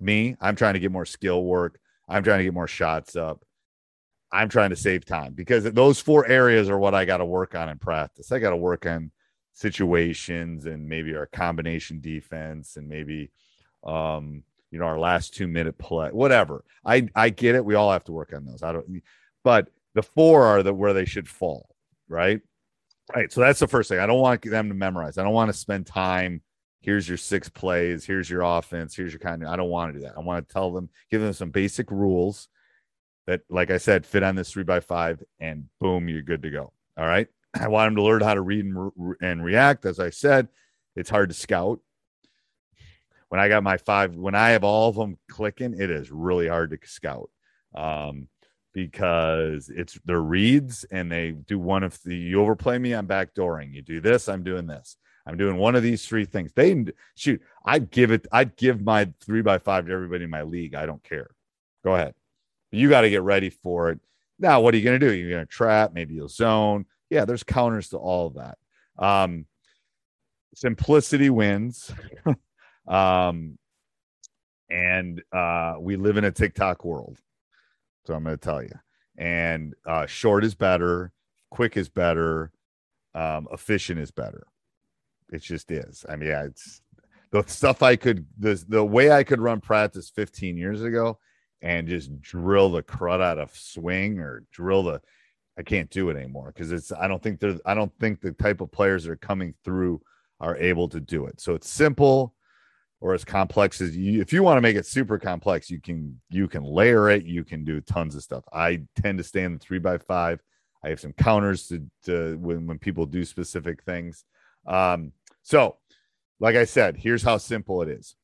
Me, 0.00 0.36
I'm 0.40 0.54
trying 0.54 0.74
to 0.74 0.80
get 0.80 0.92
more 0.92 1.06
skill 1.06 1.44
work. 1.44 1.80
I'm 2.08 2.22
trying 2.22 2.38
to 2.38 2.44
get 2.44 2.54
more 2.54 2.68
shots 2.68 3.16
up. 3.16 3.42
I'm 4.30 4.48
trying 4.48 4.70
to 4.70 4.76
save 4.76 5.04
time 5.04 5.32
because 5.32 5.64
those 5.64 6.00
four 6.00 6.26
areas 6.26 6.68
are 6.68 6.78
what 6.78 6.94
I 6.94 7.04
got 7.04 7.18
to 7.18 7.24
work 7.24 7.54
on 7.54 7.68
in 7.68 7.78
practice. 7.78 8.30
I 8.30 8.38
got 8.38 8.50
to 8.50 8.56
work 8.56 8.84
on 8.84 9.10
situations 9.54 10.66
and 10.66 10.88
maybe 10.88 11.16
our 11.16 11.26
combination 11.26 12.00
defense 12.00 12.76
and 12.76 12.88
maybe 12.88 13.30
um 13.84 14.44
you 14.70 14.78
know 14.78 14.84
our 14.84 14.98
last 14.98 15.34
two 15.34 15.48
minute 15.48 15.78
play 15.78 16.10
whatever 16.10 16.64
i 16.84 17.08
i 17.14 17.30
get 17.30 17.54
it 17.54 17.64
we 17.64 17.74
all 17.74 17.90
have 17.90 18.04
to 18.04 18.12
work 18.12 18.32
on 18.34 18.44
those 18.44 18.62
i 18.62 18.72
don't 18.72 19.02
but 19.44 19.68
the 19.94 20.02
four 20.02 20.44
are 20.44 20.62
the 20.62 20.72
where 20.72 20.92
they 20.92 21.04
should 21.04 21.28
fall 21.28 21.68
right 22.08 22.40
Right. 23.14 23.32
So 23.32 23.40
that's 23.40 23.60
the 23.60 23.66
first 23.68 23.88
thing. 23.88 24.00
I 24.00 24.06
don't 24.06 24.20
want 24.20 24.42
them 24.42 24.68
to 24.68 24.74
memorize. 24.74 25.16
I 25.16 25.22
don't 25.22 25.32
want 25.32 25.48
to 25.48 25.56
spend 25.56 25.86
time. 25.86 26.42
Here's 26.80 27.08
your 27.08 27.16
six 27.16 27.48
plays. 27.48 28.04
Here's 28.04 28.28
your 28.28 28.42
offense. 28.42 28.94
Here's 28.94 29.12
your 29.12 29.20
kind 29.20 29.42
of. 29.42 29.48
I 29.48 29.56
don't 29.56 29.70
want 29.70 29.92
to 29.92 29.98
do 29.98 30.04
that. 30.04 30.16
I 30.16 30.20
want 30.20 30.46
to 30.46 30.52
tell 30.52 30.72
them, 30.72 30.90
give 31.10 31.20
them 31.20 31.32
some 31.32 31.50
basic 31.50 31.90
rules 31.90 32.48
that, 33.26 33.40
like 33.48 33.70
I 33.70 33.78
said, 33.78 34.04
fit 34.04 34.22
on 34.22 34.36
this 34.36 34.50
three 34.50 34.62
by 34.62 34.80
five, 34.80 35.22
and 35.40 35.68
boom, 35.80 36.08
you're 36.08 36.22
good 36.22 36.42
to 36.42 36.50
go. 36.50 36.72
All 36.96 37.06
right. 37.06 37.28
I 37.58 37.68
want 37.68 37.88
them 37.88 37.96
to 37.96 38.02
learn 38.02 38.20
how 38.20 38.34
to 38.34 38.42
read 38.42 38.66
and, 38.66 38.92
re- 38.94 39.16
and 39.22 39.42
react. 39.42 39.86
As 39.86 39.98
I 39.98 40.10
said, 40.10 40.48
it's 40.94 41.10
hard 41.10 41.30
to 41.30 41.34
scout. 41.34 41.80
When 43.28 43.40
I 43.40 43.48
got 43.48 43.62
my 43.62 43.76
five, 43.76 44.14
when 44.16 44.34
I 44.34 44.50
have 44.50 44.64
all 44.64 44.88
of 44.88 44.96
them 44.96 45.18
clicking, 45.28 45.78
it 45.78 45.90
is 45.90 46.10
really 46.10 46.48
hard 46.48 46.70
to 46.70 46.78
scout. 46.88 47.30
Um, 47.74 48.28
because 48.72 49.70
it's 49.70 49.98
their 50.04 50.20
reads 50.20 50.84
and 50.84 51.10
they 51.10 51.32
do 51.32 51.58
one 51.58 51.82
of 51.82 52.00
the 52.04 52.14
you 52.14 52.40
overplay 52.40 52.78
me, 52.78 52.92
I'm 52.92 53.08
backdooring. 53.08 53.74
You 53.74 53.82
do 53.82 54.00
this, 54.00 54.28
I'm 54.28 54.44
doing 54.44 54.66
this. 54.66 54.96
I'm 55.26 55.36
doing 55.36 55.56
one 55.56 55.74
of 55.74 55.82
these 55.82 56.06
three 56.06 56.24
things. 56.24 56.52
They 56.54 56.84
shoot, 57.14 57.42
I'd 57.64 57.90
give 57.90 58.12
it, 58.12 58.26
I'd 58.32 58.56
give 58.56 58.80
my 58.80 59.12
three 59.20 59.42
by 59.42 59.58
five 59.58 59.86
to 59.86 59.92
everybody 59.92 60.24
in 60.24 60.30
my 60.30 60.42
league. 60.42 60.74
I 60.74 60.86
don't 60.86 61.02
care. 61.02 61.30
Go 61.84 61.94
ahead. 61.94 62.14
You 62.70 62.88
got 62.88 63.02
to 63.02 63.10
get 63.10 63.22
ready 63.22 63.50
for 63.50 63.90
it. 63.90 64.00
Now, 64.38 64.60
what 64.60 64.72
are 64.74 64.76
you 64.76 64.84
going 64.84 64.98
to 64.98 65.06
do? 65.06 65.12
You're 65.12 65.30
going 65.30 65.46
to 65.46 65.52
trap, 65.52 65.92
maybe 65.92 66.14
you'll 66.14 66.28
zone. 66.28 66.86
Yeah, 67.10 67.24
there's 67.24 67.42
counters 67.42 67.88
to 67.90 67.98
all 67.98 68.28
of 68.28 68.34
that. 68.34 68.58
Um, 68.98 69.46
simplicity 70.54 71.30
wins. 71.30 71.90
um, 72.88 73.58
and 74.70 75.22
uh, 75.32 75.74
we 75.78 75.96
live 75.96 76.16
in 76.16 76.24
a 76.24 76.32
TikTok 76.32 76.84
world. 76.84 77.18
So 78.06 78.14
I'm 78.14 78.24
going 78.24 78.36
to 78.36 78.40
tell 78.40 78.62
you. 78.62 78.72
And 79.16 79.74
uh, 79.86 80.06
short 80.06 80.44
is 80.44 80.54
better, 80.54 81.12
quick 81.50 81.76
is 81.76 81.88
better, 81.88 82.52
um, 83.14 83.48
efficient 83.52 83.98
is 84.00 84.10
better. 84.10 84.46
It 85.30 85.42
just 85.42 85.70
is. 85.70 86.06
I 86.08 86.16
mean, 86.16 86.28
yeah, 86.28 86.44
it's 86.44 86.80
the 87.30 87.44
stuff 87.46 87.82
I 87.82 87.96
could 87.96 88.26
the 88.38 88.62
the 88.68 88.84
way 88.84 89.10
I 89.10 89.24
could 89.24 89.40
run 89.40 89.60
practice 89.60 90.10
15 90.10 90.56
years 90.56 90.82
ago 90.82 91.18
and 91.60 91.88
just 91.88 92.18
drill 92.22 92.70
the 92.70 92.82
crud 92.82 93.20
out 93.20 93.38
of 93.38 93.54
swing 93.54 94.20
or 94.20 94.44
drill 94.52 94.84
the 94.84 95.00
I 95.58 95.62
can't 95.62 95.90
do 95.90 96.08
it 96.08 96.16
anymore 96.16 96.52
because 96.54 96.72
it's 96.72 96.92
I 96.92 97.08
don't 97.08 97.22
think 97.22 97.40
there's 97.40 97.60
I 97.66 97.74
don't 97.74 97.92
think 97.98 98.20
the 98.20 98.32
type 98.32 98.60
of 98.60 98.70
players 98.70 99.04
that 99.04 99.10
are 99.10 99.16
coming 99.16 99.54
through 99.64 100.00
are 100.40 100.56
able 100.56 100.88
to 100.88 101.00
do 101.00 101.26
it. 101.26 101.40
So 101.40 101.54
it's 101.54 101.68
simple 101.68 102.34
or 103.00 103.14
as 103.14 103.24
complex 103.24 103.80
as 103.80 103.96
you 103.96 104.20
if 104.20 104.32
you 104.32 104.42
want 104.42 104.56
to 104.56 104.60
make 104.60 104.76
it 104.76 104.86
super 104.86 105.18
complex 105.18 105.70
you 105.70 105.80
can 105.80 106.20
you 106.30 106.48
can 106.48 106.64
layer 106.64 107.10
it 107.10 107.24
you 107.24 107.44
can 107.44 107.64
do 107.64 107.80
tons 107.80 108.14
of 108.14 108.22
stuff. 108.22 108.44
I 108.52 108.82
tend 109.00 109.18
to 109.18 109.24
stay 109.24 109.44
in 109.44 109.54
the 109.54 109.58
three 109.58 109.78
by 109.78 109.98
five. 109.98 110.40
I 110.84 110.90
have 110.90 111.00
some 111.00 111.12
counters 111.12 111.66
to, 111.68 111.84
to 112.04 112.38
when, 112.38 112.66
when 112.66 112.78
people 112.78 113.04
do 113.04 113.24
specific 113.24 113.82
things. 113.82 114.24
Um, 114.66 115.12
so 115.42 115.76
like 116.40 116.56
i 116.56 116.64
said 116.64 116.96
here's 116.96 117.22
how 117.22 117.38
simple 117.38 117.82
it 117.82 117.88
is. 117.88 118.16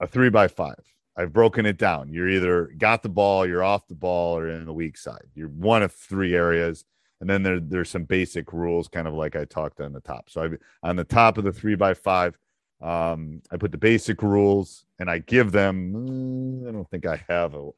A 0.00 0.06
three 0.06 0.30
by 0.30 0.48
five. 0.48 0.82
I've 1.18 1.32
broken 1.32 1.64
it 1.64 1.78
down. 1.78 2.12
You're 2.12 2.28
either 2.28 2.70
got 2.78 3.02
the 3.02 3.08
ball 3.08 3.46
you're 3.46 3.64
off 3.64 3.88
the 3.88 3.94
ball 3.94 4.38
or 4.38 4.48
in 4.48 4.66
the 4.66 4.72
weak 4.72 4.98
side. 4.98 5.26
You're 5.34 5.48
one 5.48 5.82
of 5.82 5.92
three 5.92 6.34
areas. 6.34 6.84
And 7.20 7.30
then 7.30 7.42
there, 7.42 7.58
there's 7.58 7.88
some 7.88 8.04
basic 8.04 8.52
rules 8.52 8.88
kind 8.88 9.08
of 9.08 9.14
like 9.14 9.36
i 9.36 9.46
talked 9.46 9.80
on 9.80 9.94
the 9.94 10.00
top. 10.00 10.28
So 10.28 10.44
I, 10.82 10.88
on 10.88 10.96
the 10.96 11.04
top 11.04 11.38
of 11.38 11.44
the 11.44 11.52
three 11.52 11.74
by 11.74 11.94
five 11.94 12.38
um, 12.80 13.42
I 13.50 13.56
put 13.56 13.72
the 13.72 13.78
basic 13.78 14.22
rules 14.22 14.84
and 14.98 15.10
I 15.10 15.18
give 15.18 15.52
them. 15.52 15.92
Mm, 15.94 16.68
I 16.68 16.72
don't 16.72 16.88
think 16.90 17.06
I 17.06 17.24
have 17.28 17.54
a, 17.54 17.70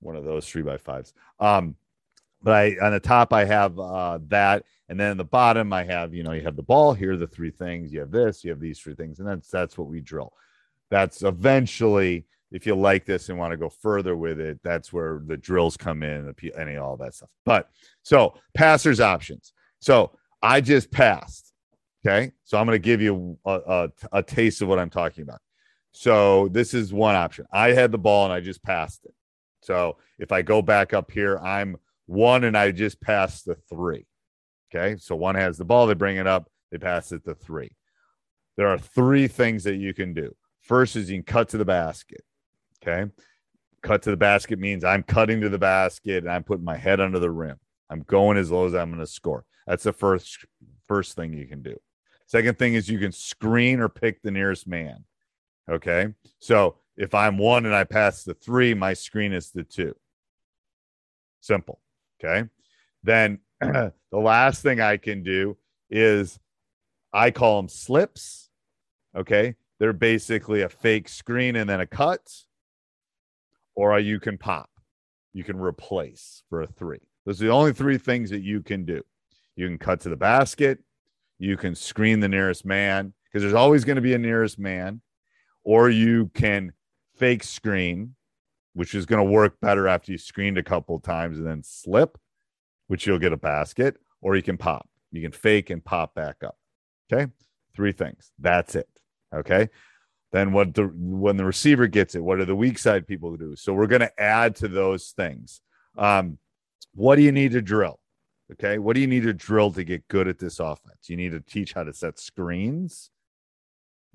one 0.00 0.16
of 0.16 0.24
those 0.24 0.48
three 0.48 0.62
by 0.62 0.76
fives. 0.76 1.14
Um, 1.40 1.76
but 2.42 2.54
I 2.54 2.76
on 2.80 2.92
the 2.92 3.00
top 3.00 3.32
I 3.32 3.44
have 3.44 3.78
uh, 3.78 4.18
that, 4.28 4.64
and 4.88 4.98
then 4.98 5.16
the 5.16 5.24
bottom 5.24 5.72
I 5.72 5.84
have 5.84 6.14
you 6.14 6.22
know 6.22 6.32
you 6.32 6.42
have 6.42 6.56
the 6.56 6.62
ball. 6.62 6.94
Here 6.94 7.12
are 7.12 7.16
the 7.16 7.26
three 7.26 7.50
things. 7.50 7.92
You 7.92 8.00
have 8.00 8.10
this. 8.10 8.44
You 8.44 8.50
have 8.50 8.60
these 8.60 8.78
three 8.78 8.94
things, 8.94 9.18
and 9.18 9.26
that's 9.26 9.48
that's 9.48 9.76
what 9.76 9.88
we 9.88 10.00
drill. 10.00 10.32
That's 10.90 11.22
eventually 11.22 12.26
if 12.50 12.66
you 12.66 12.74
like 12.74 13.04
this 13.04 13.28
and 13.28 13.38
want 13.38 13.50
to 13.52 13.56
go 13.56 13.68
further 13.68 14.16
with 14.16 14.40
it, 14.40 14.58
that's 14.62 14.92
where 14.92 15.20
the 15.26 15.36
drills 15.36 15.76
come 15.76 16.02
in, 16.02 16.34
any 16.56 16.76
all 16.76 16.96
that 16.96 17.14
stuff. 17.14 17.28
But 17.44 17.68
so 18.02 18.34
passers 18.54 19.00
options. 19.00 19.52
So 19.80 20.12
I 20.42 20.60
just 20.60 20.90
passed. 20.90 21.47
Okay. 22.06 22.32
So 22.44 22.58
I'm 22.58 22.66
going 22.66 22.76
to 22.76 22.84
give 22.84 23.02
you 23.02 23.38
a, 23.44 23.50
a, 23.50 23.88
a, 24.12 24.22
taste 24.22 24.62
of 24.62 24.68
what 24.68 24.78
I'm 24.78 24.90
talking 24.90 25.22
about. 25.22 25.40
So 25.90 26.48
this 26.48 26.74
is 26.74 26.92
one 26.92 27.16
option. 27.16 27.46
I 27.52 27.72
had 27.72 27.90
the 27.90 27.98
ball 27.98 28.24
and 28.24 28.32
I 28.32 28.40
just 28.40 28.62
passed 28.62 29.04
it. 29.04 29.14
So 29.62 29.96
if 30.18 30.30
I 30.30 30.42
go 30.42 30.62
back 30.62 30.94
up 30.94 31.10
here, 31.10 31.38
I'm 31.38 31.76
one 32.06 32.44
and 32.44 32.56
I 32.56 32.70
just 32.70 33.00
passed 33.00 33.46
the 33.46 33.56
three. 33.68 34.06
Okay. 34.72 34.96
So 34.98 35.16
one 35.16 35.34
has 35.34 35.58
the 35.58 35.64
ball, 35.64 35.86
they 35.86 35.94
bring 35.94 36.16
it 36.16 36.26
up, 36.26 36.48
they 36.70 36.78
pass 36.78 37.10
it 37.10 37.24
to 37.24 37.34
three. 37.34 37.72
There 38.56 38.68
are 38.68 38.78
three 38.78 39.28
things 39.28 39.64
that 39.64 39.76
you 39.76 39.92
can 39.92 40.14
do. 40.14 40.34
First 40.60 40.96
is 40.96 41.10
you 41.10 41.16
can 41.16 41.24
cut 41.24 41.48
to 41.50 41.58
the 41.58 41.64
basket. 41.64 42.22
Okay. 42.82 43.10
Cut 43.82 44.02
to 44.02 44.10
the 44.10 44.16
basket 44.16 44.58
means 44.58 44.84
I'm 44.84 45.02
cutting 45.02 45.40
to 45.40 45.48
the 45.48 45.58
basket 45.58 46.24
and 46.24 46.32
I'm 46.32 46.44
putting 46.44 46.64
my 46.64 46.76
head 46.76 47.00
under 47.00 47.18
the 47.18 47.30
rim. 47.30 47.58
I'm 47.90 48.02
going 48.02 48.36
as 48.36 48.50
low 48.50 48.66
as 48.66 48.74
I'm 48.74 48.90
going 48.90 49.00
to 49.00 49.06
score. 49.06 49.44
That's 49.66 49.84
the 49.84 49.92
first 49.92 50.44
first 50.86 51.16
thing 51.16 51.32
you 51.32 51.46
can 51.46 51.62
do. 51.62 51.76
Second 52.28 52.58
thing 52.58 52.74
is 52.74 52.90
you 52.90 52.98
can 52.98 53.10
screen 53.10 53.80
or 53.80 53.88
pick 53.88 54.20
the 54.22 54.30
nearest 54.30 54.68
man. 54.68 55.04
Okay. 55.68 56.14
So 56.38 56.76
if 56.96 57.14
I'm 57.14 57.38
one 57.38 57.64
and 57.64 57.74
I 57.74 57.84
pass 57.84 58.22
the 58.22 58.34
three, 58.34 58.74
my 58.74 58.92
screen 58.92 59.32
is 59.32 59.50
the 59.50 59.64
two. 59.64 59.96
Simple. 61.40 61.80
Okay. 62.22 62.46
Then 63.02 63.38
the 63.60 63.92
last 64.12 64.62
thing 64.62 64.78
I 64.78 64.98
can 64.98 65.22
do 65.22 65.56
is 65.90 66.38
I 67.14 67.30
call 67.30 67.56
them 67.56 67.68
slips. 67.70 68.50
Okay. 69.16 69.54
They're 69.80 69.94
basically 69.94 70.60
a 70.62 70.68
fake 70.68 71.08
screen 71.08 71.56
and 71.56 71.70
then 71.70 71.80
a 71.80 71.86
cut, 71.86 72.30
or 73.74 73.98
you 73.98 74.20
can 74.20 74.36
pop. 74.36 74.68
You 75.32 75.44
can 75.44 75.58
replace 75.58 76.42
for 76.50 76.60
a 76.60 76.66
three. 76.66 77.00
Those 77.24 77.40
are 77.40 77.46
the 77.46 77.52
only 77.52 77.72
three 77.72 77.96
things 77.96 78.28
that 78.30 78.42
you 78.42 78.60
can 78.60 78.84
do. 78.84 79.02
You 79.56 79.66
can 79.66 79.78
cut 79.78 80.00
to 80.00 80.08
the 80.08 80.16
basket, 80.16 80.80
you 81.38 81.56
can 81.56 81.74
screen 81.74 82.20
the 82.20 82.28
nearest 82.28 82.64
man 82.64 83.12
because 83.24 83.42
there's 83.42 83.54
always 83.54 83.84
going 83.84 83.96
to 83.96 84.02
be 84.02 84.14
a 84.14 84.18
nearest 84.18 84.58
man, 84.58 85.00
or 85.64 85.90
you 85.90 86.30
can 86.34 86.72
fake 87.16 87.44
screen, 87.44 88.14
which 88.74 88.94
is 88.94 89.06
going 89.06 89.24
to 89.24 89.30
work 89.30 89.60
better 89.60 89.88
after 89.88 90.12
you 90.12 90.18
screened 90.18 90.58
a 90.58 90.62
couple 90.62 90.98
times 91.00 91.38
and 91.38 91.46
then 91.46 91.62
slip, 91.62 92.18
which 92.86 93.06
you'll 93.06 93.18
get 93.18 93.32
a 93.32 93.36
basket, 93.36 93.96
or 94.20 94.36
you 94.36 94.42
can 94.42 94.56
pop. 94.56 94.88
You 95.12 95.22
can 95.22 95.32
fake 95.32 95.70
and 95.70 95.84
pop 95.84 96.14
back 96.14 96.36
up. 96.44 96.56
Okay. 97.12 97.30
Three 97.74 97.92
things. 97.92 98.32
That's 98.38 98.74
it. 98.74 98.88
Okay. 99.34 99.68
Then 100.32 100.52
what 100.52 100.74
the 100.74 100.90
when 100.94 101.36
the 101.36 101.44
receiver 101.44 101.86
gets 101.86 102.14
it, 102.14 102.22
what 102.22 102.38
are 102.38 102.44
the 102.44 102.56
weak 102.56 102.78
side 102.78 103.06
people 103.06 103.36
do? 103.36 103.56
So 103.56 103.72
we're 103.72 103.86
going 103.86 104.00
to 104.00 104.20
add 104.20 104.56
to 104.56 104.68
those 104.68 105.12
things. 105.16 105.62
Um, 105.96 106.38
what 106.94 107.16
do 107.16 107.22
you 107.22 107.32
need 107.32 107.52
to 107.52 107.62
drill? 107.62 107.97
Okay. 108.52 108.78
What 108.78 108.94
do 108.94 109.00
you 109.00 109.06
need 109.06 109.24
to 109.24 109.34
drill 109.34 109.72
to 109.72 109.84
get 109.84 110.08
good 110.08 110.26
at 110.26 110.38
this 110.38 110.58
offense? 110.58 111.08
You 111.08 111.16
need 111.16 111.32
to 111.32 111.40
teach 111.40 111.74
how 111.74 111.84
to 111.84 111.92
set 111.92 112.18
screens, 112.18 113.10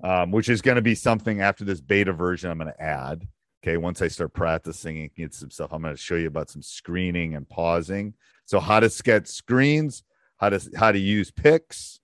um, 0.02 0.32
which 0.32 0.48
is 0.48 0.60
going 0.60 0.76
to 0.76 0.82
be 0.82 0.94
something 0.94 1.40
after 1.40 1.64
this 1.64 1.80
beta 1.80 2.12
version 2.12 2.50
I'm 2.50 2.58
going 2.58 2.72
to 2.72 2.82
add. 2.82 3.28
Okay. 3.62 3.76
Once 3.76 4.02
I 4.02 4.08
start 4.08 4.34
practicing 4.34 5.00
and 5.00 5.14
get 5.14 5.34
some 5.34 5.50
stuff, 5.50 5.72
I'm 5.72 5.82
going 5.82 5.94
to 5.94 6.00
show 6.00 6.16
you 6.16 6.26
about 6.26 6.50
some 6.50 6.62
screening 6.62 7.34
and 7.34 7.48
pausing. 7.48 8.14
So, 8.44 8.60
how 8.60 8.80
to 8.80 8.90
sketch 8.90 9.28
screens, 9.28 10.02
how 10.36 10.50
to, 10.50 10.60
how 10.76 10.92
to 10.92 10.98
use 10.98 11.30
picks, 11.30 12.00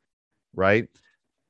right? 0.55 0.89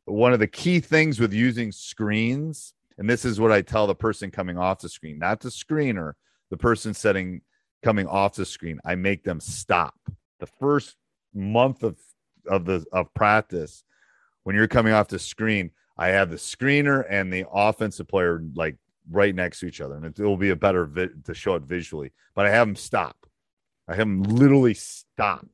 One 0.07 0.33
of 0.33 0.40
the 0.40 0.49
key 0.49 0.81
things 0.81 1.21
with 1.21 1.33
using 1.33 1.71
screens, 1.71 2.75
and 2.99 3.09
this 3.09 3.25
is 3.25 3.38
what 3.38 3.53
I 3.53 3.62
tell 3.62 3.87
the 3.87 3.95
person 3.95 4.31
coming 4.31 4.59
off 4.59 4.81
the 4.81 4.88
screen, 4.88 5.19
not 5.19 5.40
the 5.40 5.51
screener, 5.51 6.14
the 6.51 6.57
person 6.57 6.95
setting 6.95 7.43
coming 7.85 8.07
off 8.09 8.35
the 8.35 8.45
screen, 8.45 8.81
I 8.85 8.97
make 8.97 9.23
them 9.23 9.40
stop 9.40 9.95
the 10.40 10.46
first 10.46 10.96
month 11.35 11.83
of 11.83 11.96
of 12.46 12.64
the 12.64 12.85
of 12.92 13.12
practice 13.14 13.85
when 14.42 14.57
you're 14.57 14.66
coming 14.66 14.92
off 14.92 15.09
the 15.09 15.18
screen 15.18 15.70
i 15.96 16.09
have 16.09 16.31
the 16.31 16.37
screener 16.37 17.05
and 17.09 17.33
the 17.33 17.44
offensive 17.53 18.09
player 18.09 18.42
like 18.55 18.76
right 19.11 19.35
next 19.35 19.61
to 19.61 19.66
each 19.66 19.81
other 19.81 19.94
and 19.94 20.07
it, 20.07 20.18
will 20.18 20.37
be 20.37 20.50
a 20.50 20.57
better 20.57 20.87
vi- 20.87 21.09
to 21.24 21.35
show 21.35 21.55
it 21.55 21.62
visually 21.62 22.12
but 22.35 22.46
i 22.46 22.50
have 22.50 22.66
them 22.66 22.76
stop. 22.76 23.26
I 23.90 23.96
have 23.96 24.07
them 24.07 24.22
literally 24.22 24.74
stop 24.74 25.46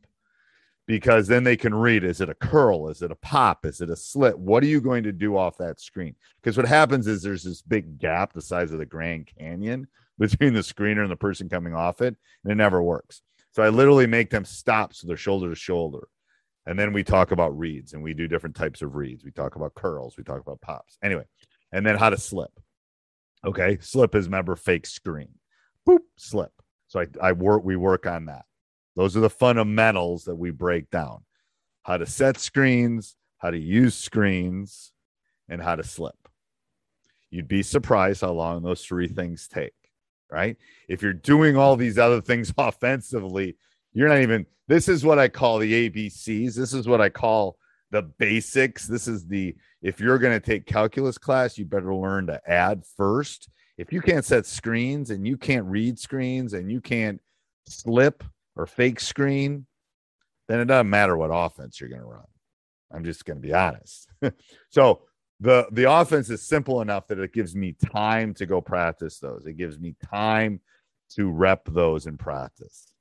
because 0.86 1.26
then 1.26 1.42
they 1.42 1.56
can 1.56 1.74
read 1.74 2.04
is 2.04 2.20
it 2.20 2.28
a 2.28 2.34
curl? 2.34 2.88
Is 2.88 3.00
it 3.00 3.10
a 3.10 3.16
pop? 3.16 3.64
Is 3.64 3.80
it 3.80 3.88
a 3.88 3.96
slit? 3.96 4.38
What 4.38 4.62
are 4.62 4.66
you 4.66 4.80
going 4.80 5.04
to 5.04 5.12
do 5.12 5.36
off 5.36 5.56
that 5.56 5.80
screen? 5.80 6.14
Because 6.40 6.56
what 6.56 6.66
happens 6.66 7.06
is 7.06 7.22
there's 7.22 7.44
this 7.44 7.62
big 7.62 7.98
gap 7.98 8.34
the 8.34 8.42
size 8.42 8.72
of 8.72 8.78
the 8.78 8.86
grand 8.86 9.30
canyon 9.38 9.88
between 10.18 10.52
the 10.52 10.60
screener 10.60 11.02
and 11.02 11.10
the 11.10 11.16
person 11.16 11.48
coming 11.48 11.74
off 11.74 12.02
it 12.02 12.14
and 12.44 12.52
it 12.52 12.56
never 12.56 12.82
works 12.82 13.22
so 13.56 13.62
I 13.62 13.70
literally 13.70 14.06
make 14.06 14.28
them 14.28 14.44
stop 14.44 14.92
so 14.92 15.06
they're 15.06 15.16
shoulder 15.16 15.48
to 15.48 15.54
shoulder. 15.54 16.08
And 16.66 16.78
then 16.78 16.92
we 16.92 17.02
talk 17.02 17.30
about 17.30 17.56
reads 17.56 17.94
and 17.94 18.02
we 18.02 18.12
do 18.12 18.28
different 18.28 18.54
types 18.54 18.82
of 18.82 18.96
reads. 18.96 19.24
We 19.24 19.30
talk 19.30 19.56
about 19.56 19.74
curls, 19.74 20.18
we 20.18 20.24
talk 20.24 20.42
about 20.42 20.60
pops. 20.60 20.98
Anyway, 21.02 21.24
and 21.72 21.86
then 21.86 21.96
how 21.96 22.10
to 22.10 22.18
slip. 22.18 22.50
Okay. 23.46 23.78
Slip 23.80 24.14
is 24.14 24.28
member 24.28 24.56
fake 24.56 24.84
screen. 24.84 25.30
Boop, 25.88 26.00
slip. 26.18 26.52
So 26.88 27.00
I, 27.00 27.06
I 27.22 27.32
work, 27.32 27.64
we 27.64 27.76
work 27.76 28.06
on 28.06 28.26
that. 28.26 28.44
Those 28.94 29.16
are 29.16 29.20
the 29.20 29.30
fundamentals 29.30 30.24
that 30.24 30.36
we 30.36 30.50
break 30.50 30.90
down. 30.90 31.22
how 31.86 31.96
to 31.96 32.04
set 32.04 32.36
screens, 32.36 33.14
how 33.38 33.50
to 33.52 33.58
use 33.58 33.94
screens, 33.94 34.92
and 35.48 35.62
how 35.62 35.76
to 35.76 35.84
slip. 35.84 36.16
You'd 37.30 37.46
be 37.46 37.62
surprised 37.62 38.22
how 38.22 38.32
long 38.32 38.62
those 38.62 38.84
three 38.84 39.06
things 39.06 39.46
take, 39.46 39.72
right? 40.30 40.56
If 40.88 41.02
you're 41.02 41.12
doing 41.12 41.56
all 41.56 41.76
these 41.76 41.98
other 41.98 42.20
things 42.20 42.52
offensively, 42.58 43.56
you're 43.92 44.08
not 44.08 44.20
even, 44.20 44.46
this 44.68 44.88
is 44.88 45.04
what 45.04 45.18
I 45.18 45.28
call 45.28 45.58
the 45.58 45.88
ABCs. 45.88 46.54
This 46.54 46.72
is 46.72 46.88
what 46.88 47.00
I 47.00 47.08
call 47.08 47.56
the 47.90 48.02
basics. 48.02 48.86
This 48.86 49.08
is 49.08 49.26
the, 49.26 49.56
if 49.82 50.00
you're 50.00 50.18
going 50.18 50.38
to 50.38 50.44
take 50.44 50.66
calculus 50.66 51.18
class, 51.18 51.56
you 51.56 51.64
better 51.64 51.94
learn 51.94 52.26
to 52.26 52.40
add 52.46 52.82
first. 52.96 53.48
If 53.78 53.92
you 53.92 54.00
can't 54.00 54.24
set 54.24 54.46
screens 54.46 55.10
and 55.10 55.26
you 55.26 55.36
can't 55.36 55.66
read 55.66 55.98
screens 55.98 56.54
and 56.54 56.70
you 56.70 56.80
can't 56.80 57.20
slip 57.68 58.24
or 58.56 58.66
fake 58.66 59.00
screen, 59.00 59.66
then 60.48 60.60
it 60.60 60.66
doesn't 60.66 60.90
matter 60.90 61.16
what 61.16 61.30
offense 61.32 61.80
you're 61.80 61.90
going 61.90 62.00
to 62.00 62.06
run. 62.06 62.24
I'm 62.92 63.04
just 63.04 63.24
going 63.24 63.40
to 63.40 63.46
be 63.46 63.52
honest. 63.52 64.08
so 64.70 65.02
the 65.40 65.66
the 65.70 65.90
offense 65.90 66.30
is 66.30 66.42
simple 66.42 66.80
enough 66.80 67.08
that 67.08 67.18
it 67.18 67.32
gives 67.32 67.54
me 67.54 67.74
time 67.92 68.34
to 68.34 68.46
go 68.46 68.60
practice 68.60 69.18
those. 69.18 69.46
It 69.46 69.56
gives 69.56 69.78
me 69.78 69.94
time 70.10 70.60
to 71.10 71.30
rep 71.30 71.66
those 71.66 72.06
in 72.06 72.16
practice. 72.16 72.92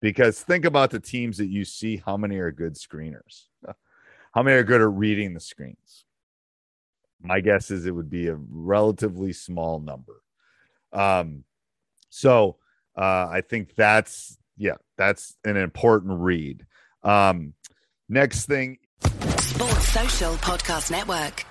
Because 0.00 0.40
think 0.40 0.64
about 0.64 0.90
the 0.90 1.00
teams 1.00 1.38
that 1.38 1.46
you 1.46 1.64
see, 1.64 2.02
how 2.04 2.16
many 2.16 2.36
are 2.38 2.50
good 2.50 2.74
screeners? 2.74 3.44
How 4.32 4.42
many 4.42 4.56
are 4.56 4.64
good 4.64 4.80
at 4.80 4.90
reading 4.90 5.32
the 5.32 5.38
screens? 5.38 6.04
My 7.22 7.38
guess 7.38 7.70
is 7.70 7.86
it 7.86 7.92
would 7.92 8.10
be 8.10 8.26
a 8.26 8.34
relatively 8.34 9.32
small 9.32 9.78
number. 9.78 10.22
Um, 10.92 11.44
so 12.10 12.56
uh, 12.96 13.28
I 13.30 13.42
think 13.48 13.76
that's 13.76 14.36
yeah, 14.56 14.74
that's 14.96 15.36
an 15.44 15.56
important 15.56 16.20
read. 16.20 16.66
Um, 17.04 17.54
next 18.08 18.46
thing 18.46 18.78
Sports 19.38 19.88
Social 19.88 20.34
Podcast 20.34 20.90
Network. 20.90 21.44